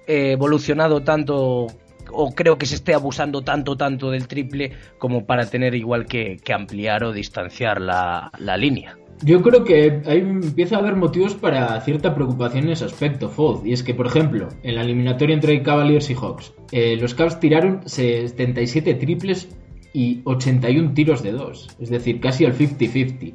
[0.07, 1.67] eh, evolucionado tanto
[2.14, 6.38] o creo que se esté abusando tanto, tanto del triple como para tener igual que,
[6.53, 8.97] ampliar o distanciar la, línea.
[9.24, 13.66] Yo creo que ahí empieza a haber motivos para cierta preocupación en ese aspecto, Fold.
[13.66, 17.39] Y es que, por ejemplo, en la eliminatoria entre Cavaliers y Hawks, eh, los Cavs
[17.39, 19.49] tiraron 77 triples
[19.93, 21.70] y 81 tiros de dos.
[21.80, 23.34] Es decir, casi al 50-50.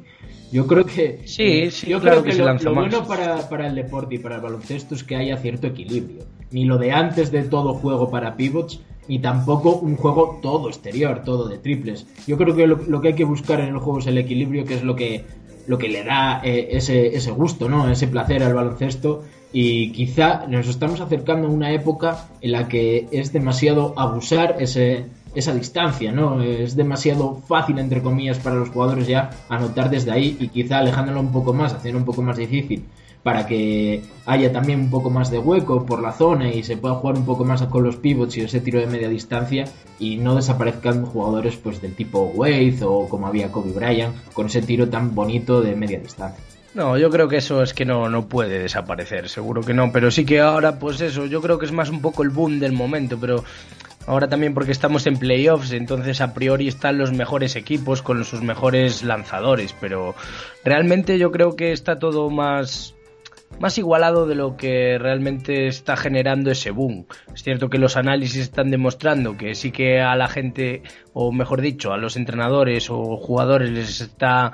[0.51, 1.21] Yo creo que.
[1.25, 2.89] Sí, sí, yo claro creo que, se lo, lanza lo más.
[2.89, 6.23] bueno para, para el deporte y para el baloncesto es que haya cierto equilibrio.
[6.51, 11.23] Ni lo de antes de todo juego para pivots, ni tampoco un juego todo exterior,
[11.23, 12.07] todo de triples.
[12.27, 14.65] Yo creo que lo, lo que hay que buscar en el juego es el equilibrio,
[14.65, 15.25] que es lo que,
[15.67, 17.89] lo que le da eh, ese, ese gusto, ¿no?
[17.89, 19.23] Ese placer al baloncesto.
[19.51, 25.05] Y quizá nos estamos acercando a una época en la que es demasiado abusar ese,
[25.39, 26.41] esa distancia, ¿no?
[26.41, 31.19] Es demasiado fácil, entre comillas, para los jugadores ya anotar desde ahí y quizá alejándolo
[31.19, 32.85] un poco más, haciendo un poco más difícil
[33.23, 36.95] para que haya también un poco más de hueco por la zona y se pueda
[36.95, 39.65] jugar un poco más con los pivots y ese tiro de media distancia
[39.99, 44.61] y no desaparezcan jugadores pues del tipo Wade o como había Kobe Bryant con ese
[44.61, 46.43] tiro tan bonito de media distancia.
[46.73, 50.11] No, yo creo que eso es que no, no puede desaparecer, seguro que no, pero
[50.11, 52.73] sí que ahora, pues eso, yo creo que es más un poco el boom del
[52.73, 53.43] momento, pero
[54.09, 58.41] ahora también porque estamos en playoffs, entonces a priori están los mejores equipos con sus
[58.41, 60.15] mejores lanzadores, pero
[60.65, 62.95] realmente yo creo que está todo más
[63.59, 67.05] más igualado de lo que realmente está generando ese boom.
[67.33, 70.81] Es cierto que los análisis están demostrando que sí que a la gente,
[71.13, 74.53] o mejor dicho, a los entrenadores o jugadores les está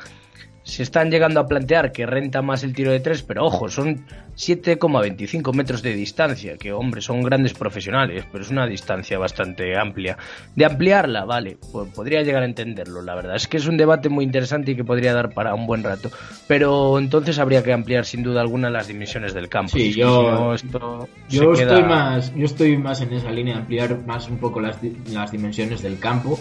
[0.66, 4.04] se están llegando a plantear que renta más el tiro de tres, pero ojo, son
[4.36, 10.18] 7,25 metros de distancia, que hombre, son grandes profesionales, pero es una distancia bastante amplia.
[10.56, 13.36] De ampliarla, vale, pues podría llegar a entenderlo, la verdad.
[13.36, 16.10] Es que es un debate muy interesante y que podría dar para un buen rato.
[16.48, 19.74] Pero entonces habría que ampliar sin duda alguna las dimensiones del campo.
[19.78, 23.54] Sí, Es yo- si no, esto Yo estoy más, yo estoy más en esa línea
[23.54, 24.78] de ampliar más un poco las,
[25.12, 26.40] las dimensiones del campo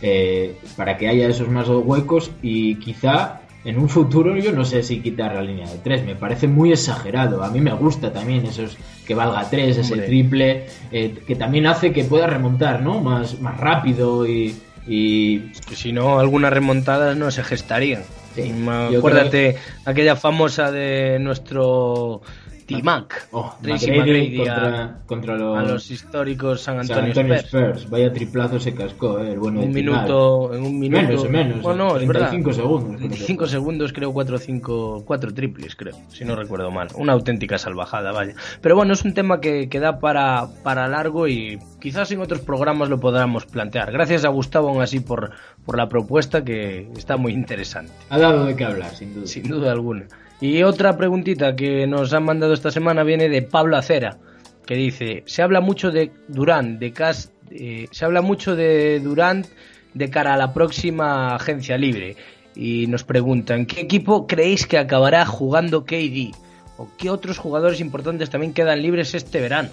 [0.00, 4.82] eh, para que haya esos más huecos y quizá en un futuro yo no sé
[4.82, 6.04] si quitar la línea de tres.
[6.04, 7.42] Me parece muy exagerado.
[7.42, 10.06] A mí me gusta también esos que valga tres, ese Hombre.
[10.06, 13.00] triple eh, que también hace que pueda remontar, ¿no?
[13.00, 14.56] Más, más rápido y,
[14.86, 15.38] y
[15.68, 18.02] que si no, algunas remontadas no se gestarían.
[18.34, 18.52] Sí,
[18.96, 22.20] Acuérdate aquella famosa de nuestro
[22.66, 27.34] T-Mac, oh, Tracy McGrady McGrady a- contra, contra los, a los históricos San San Antonio,
[27.34, 27.46] Spurs.
[27.54, 27.90] Spurs.
[27.90, 31.02] Vaya triplazo se cascó, eh, el bueno Un minuto, en un minuto.
[31.06, 31.62] Menos, menos.
[31.62, 32.30] Bueno, es verdad.
[32.30, 32.86] 35 segundos.
[32.96, 33.48] creo que 25 fue.
[33.48, 36.88] segundos, creo, 4 cinco, cuatro triples, creo, si no recuerdo mal.
[36.96, 38.34] Una auténtica salvajada, vaya.
[38.60, 42.40] Pero bueno, es un tema que, que da para, para largo y quizás en otros
[42.40, 43.92] programas lo podamos plantear.
[43.92, 45.32] Gracias a Gustavo, aún así, por,
[45.66, 47.92] por la propuesta que está muy interesante.
[48.10, 49.26] Ha dado de qué hablar, sin duda.
[49.26, 50.06] Sin duda alguna.
[50.40, 54.18] Y otra preguntita que nos han mandado esta semana viene de Pablo Acera,
[54.66, 59.46] que dice, se habla mucho de Durant, de Cas, eh, se habla mucho de Durant
[59.94, 62.16] de cara a la próxima agencia libre.
[62.56, 66.32] Y nos preguntan, ¿qué equipo creéis que acabará jugando KD?
[66.76, 69.70] ¿O qué otros jugadores importantes también quedan libres este verano?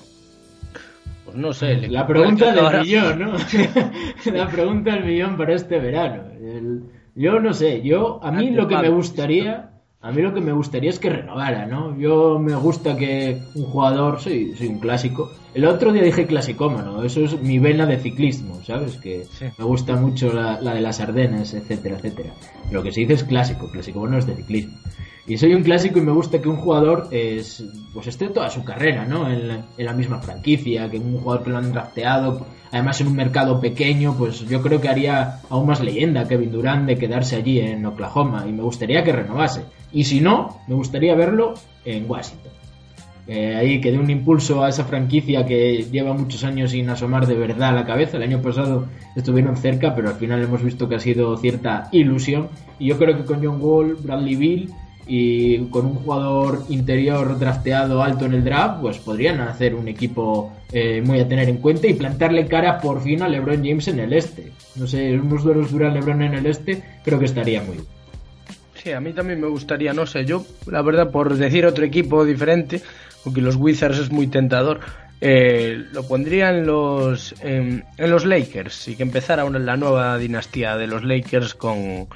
[1.25, 1.73] Pues no sé.
[1.73, 3.33] el La pregunta del millón, ¿no?
[4.33, 6.23] la pregunta del millón para este verano.
[6.39, 6.83] El-
[7.13, 9.69] yo no sé, yo a mí lo que me gustaría,
[10.01, 11.97] a mí lo que me gustaría es que renovara, ¿no?
[11.97, 15.31] Yo me gusta que un jugador, soy, soy un clásico.
[15.53, 18.97] El otro día dije clasicómano, eso es mi vena de ciclismo, ¿sabes?
[18.97, 19.45] Que Sí.
[19.57, 22.33] me gusta mucho la, la de las Ardenas, etcétera, etcétera.
[22.71, 24.77] Lo que se dice es clásico, clasicómano es de ciclismo.
[25.31, 27.63] Y soy un clásico y me gusta que un jugador es,
[27.93, 29.31] pues esté toda su carrera, ¿no?
[29.31, 33.07] En la, en la misma franquicia, que un jugador que lo han drafteado, además en
[33.07, 37.37] un mercado pequeño, pues yo creo que haría aún más leyenda Kevin Durant de quedarse
[37.37, 39.61] allí en Oklahoma y me gustaría que renovase.
[39.93, 41.53] Y si no, me gustaría verlo
[41.85, 42.51] en Washington.
[43.25, 47.25] Eh, ahí que dé un impulso a esa franquicia que lleva muchos años sin asomar
[47.25, 48.17] de verdad a la cabeza.
[48.17, 52.49] El año pasado estuvieron cerca, pero al final hemos visto que ha sido cierta ilusión.
[52.79, 54.73] Y yo creo que con John Wall, Bradley Bill
[55.07, 60.53] y con un jugador interior drafteado alto en el draft, pues podrían hacer un equipo
[60.71, 63.99] eh, muy a tener en cuenta y plantarle cara por fin a LeBron James en
[63.99, 64.51] el este.
[64.75, 67.87] No sé, unos duelos duran LeBron en el este, creo que estaría muy bien.
[68.75, 72.25] Sí, a mí también me gustaría, no sé, yo, la verdad, por decir otro equipo
[72.25, 72.81] diferente,
[73.23, 74.79] porque los Wizards es muy tentador,
[75.19, 80.17] eh, lo pondría en los, en, en los Lakers y que empezara una, la nueva
[80.17, 82.07] dinastía de los Lakers con,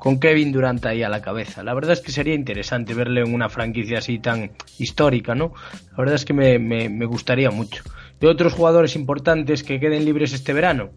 [0.00, 1.62] con Kevin Durant ahí a la cabeza.
[1.62, 5.52] La verdad es que sería interesante verle en una franquicia así tan histórica, ¿no?
[5.92, 7.84] La verdad es que me, me, me gustaría mucho.
[8.18, 10.90] De otros jugadores importantes que queden libres este verano,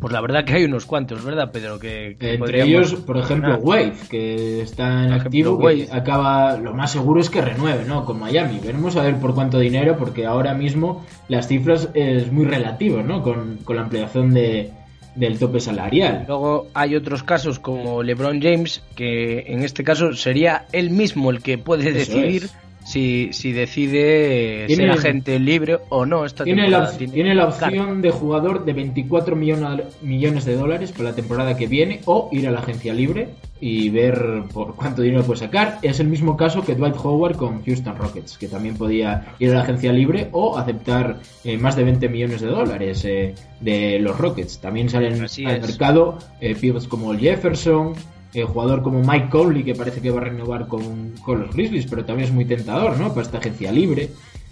[0.00, 1.78] pues la verdad que hay unos cuantos, ¿verdad, Pedro?
[1.78, 3.56] Que, que Entre ellos, por ejemplo.
[3.56, 5.88] Wade, que está en activo, que Wade.
[5.90, 8.04] acaba, lo más seguro es que renueve, ¿no?
[8.04, 8.60] Con Miami.
[8.62, 13.22] Veremos a ver por cuánto dinero, porque ahora mismo las cifras es muy relativo, ¿no?
[13.22, 14.72] Con, con la ampliación de,
[15.16, 16.24] del tope salarial.
[16.28, 21.42] Luego hay otros casos como LeBron James, que en este caso sería él mismo el
[21.42, 22.54] que puede Eso decidir es.
[22.96, 26.24] Si, si decide ser agente libre o no.
[26.24, 31.14] Esta tiene, la, tiene, la opción de jugador de 24 millones de dólares para la
[31.14, 33.28] temporada que viene o ir a la agencia libre
[33.60, 35.78] y ver por cuánto dinero puede sacar.
[35.82, 39.56] Es el mismo caso que Dwight Howard con Houston Rockets, que también podía ir a
[39.56, 44.16] la agencia libre o aceptar eh, más de 20 millones de dólares eh, de los
[44.18, 44.58] Rockets.
[44.58, 46.56] También salen al mercado eh,
[46.88, 47.94] como Jefferson,
[48.36, 52.04] eh, jugador como Mike Conley, que parece que va a renovar con, los Grizzlies, pero
[52.04, 53.08] también es muy tentador, ¿no?
[53.08, 54.10] Para esta agencia libre.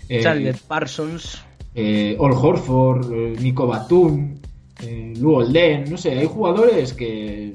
[0.09, 1.43] Eh, Parsons.
[1.75, 4.37] Eh, Ol Horford, eh, Nico Batum,
[4.81, 7.55] eh, Lou Olden, no sé, hay jugadores que...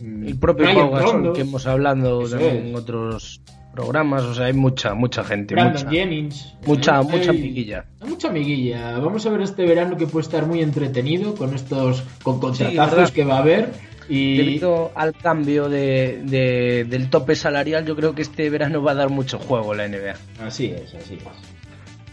[0.00, 3.40] Mm, El propio Pau que hemos hablado en otros
[3.72, 5.54] programas, o sea, hay mucha, mucha gente.
[5.54, 6.56] Brandon Jennings.
[6.66, 7.84] Mucha, mucha amiguilla.
[8.04, 8.98] Mucha amiguilla.
[8.98, 13.24] Vamos a ver este verano que puede estar muy entretenido con estos con contratazos que
[13.24, 13.72] va a haber
[14.08, 14.36] y...
[14.36, 19.10] Debido al cambio de, del tope salarial, yo creo que este verano va a dar
[19.10, 20.14] mucho juego la NBA.
[20.44, 21.22] Así es, así es.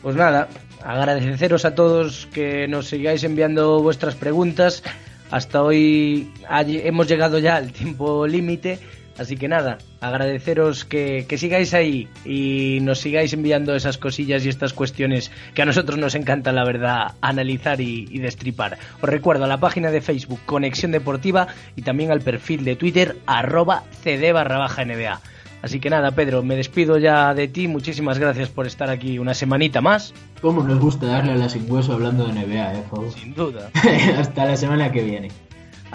[0.01, 0.49] Pues nada,
[0.83, 4.83] agradeceros a todos que nos sigáis enviando vuestras preguntas.
[5.31, 8.79] Hasta hoy hemos llegado ya al tiempo límite
[9.17, 9.77] Así que nada,
[10.07, 15.65] agradeceros que, sigáis ahí y nos sigáis enviando esas cosillas y estas cuestiones que a
[15.65, 18.77] nosotros nos encanta, la verdad, analizar y, destripar.
[19.01, 23.17] Os recuerdo a la página de Facebook Conexión Deportiva y también al perfil de Twitter
[23.25, 25.21] arroba cd barra baja NBA.
[25.61, 27.67] Así que nada, Pedro, me despido ya de ti.
[27.67, 30.13] Muchísimas gracias por estar aquí una semanita más.
[30.39, 32.83] ¿Cómo nos gusta darle a la sin hueso hablando de NBA, eh,
[33.15, 33.71] Sin duda.
[34.19, 35.31] Hasta la semana que viene.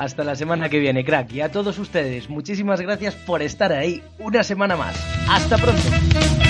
[0.01, 1.31] Hasta la semana que viene, crack.
[1.35, 4.97] Y a todos ustedes, muchísimas gracias por estar ahí una semana más.
[5.29, 6.50] Hasta pronto.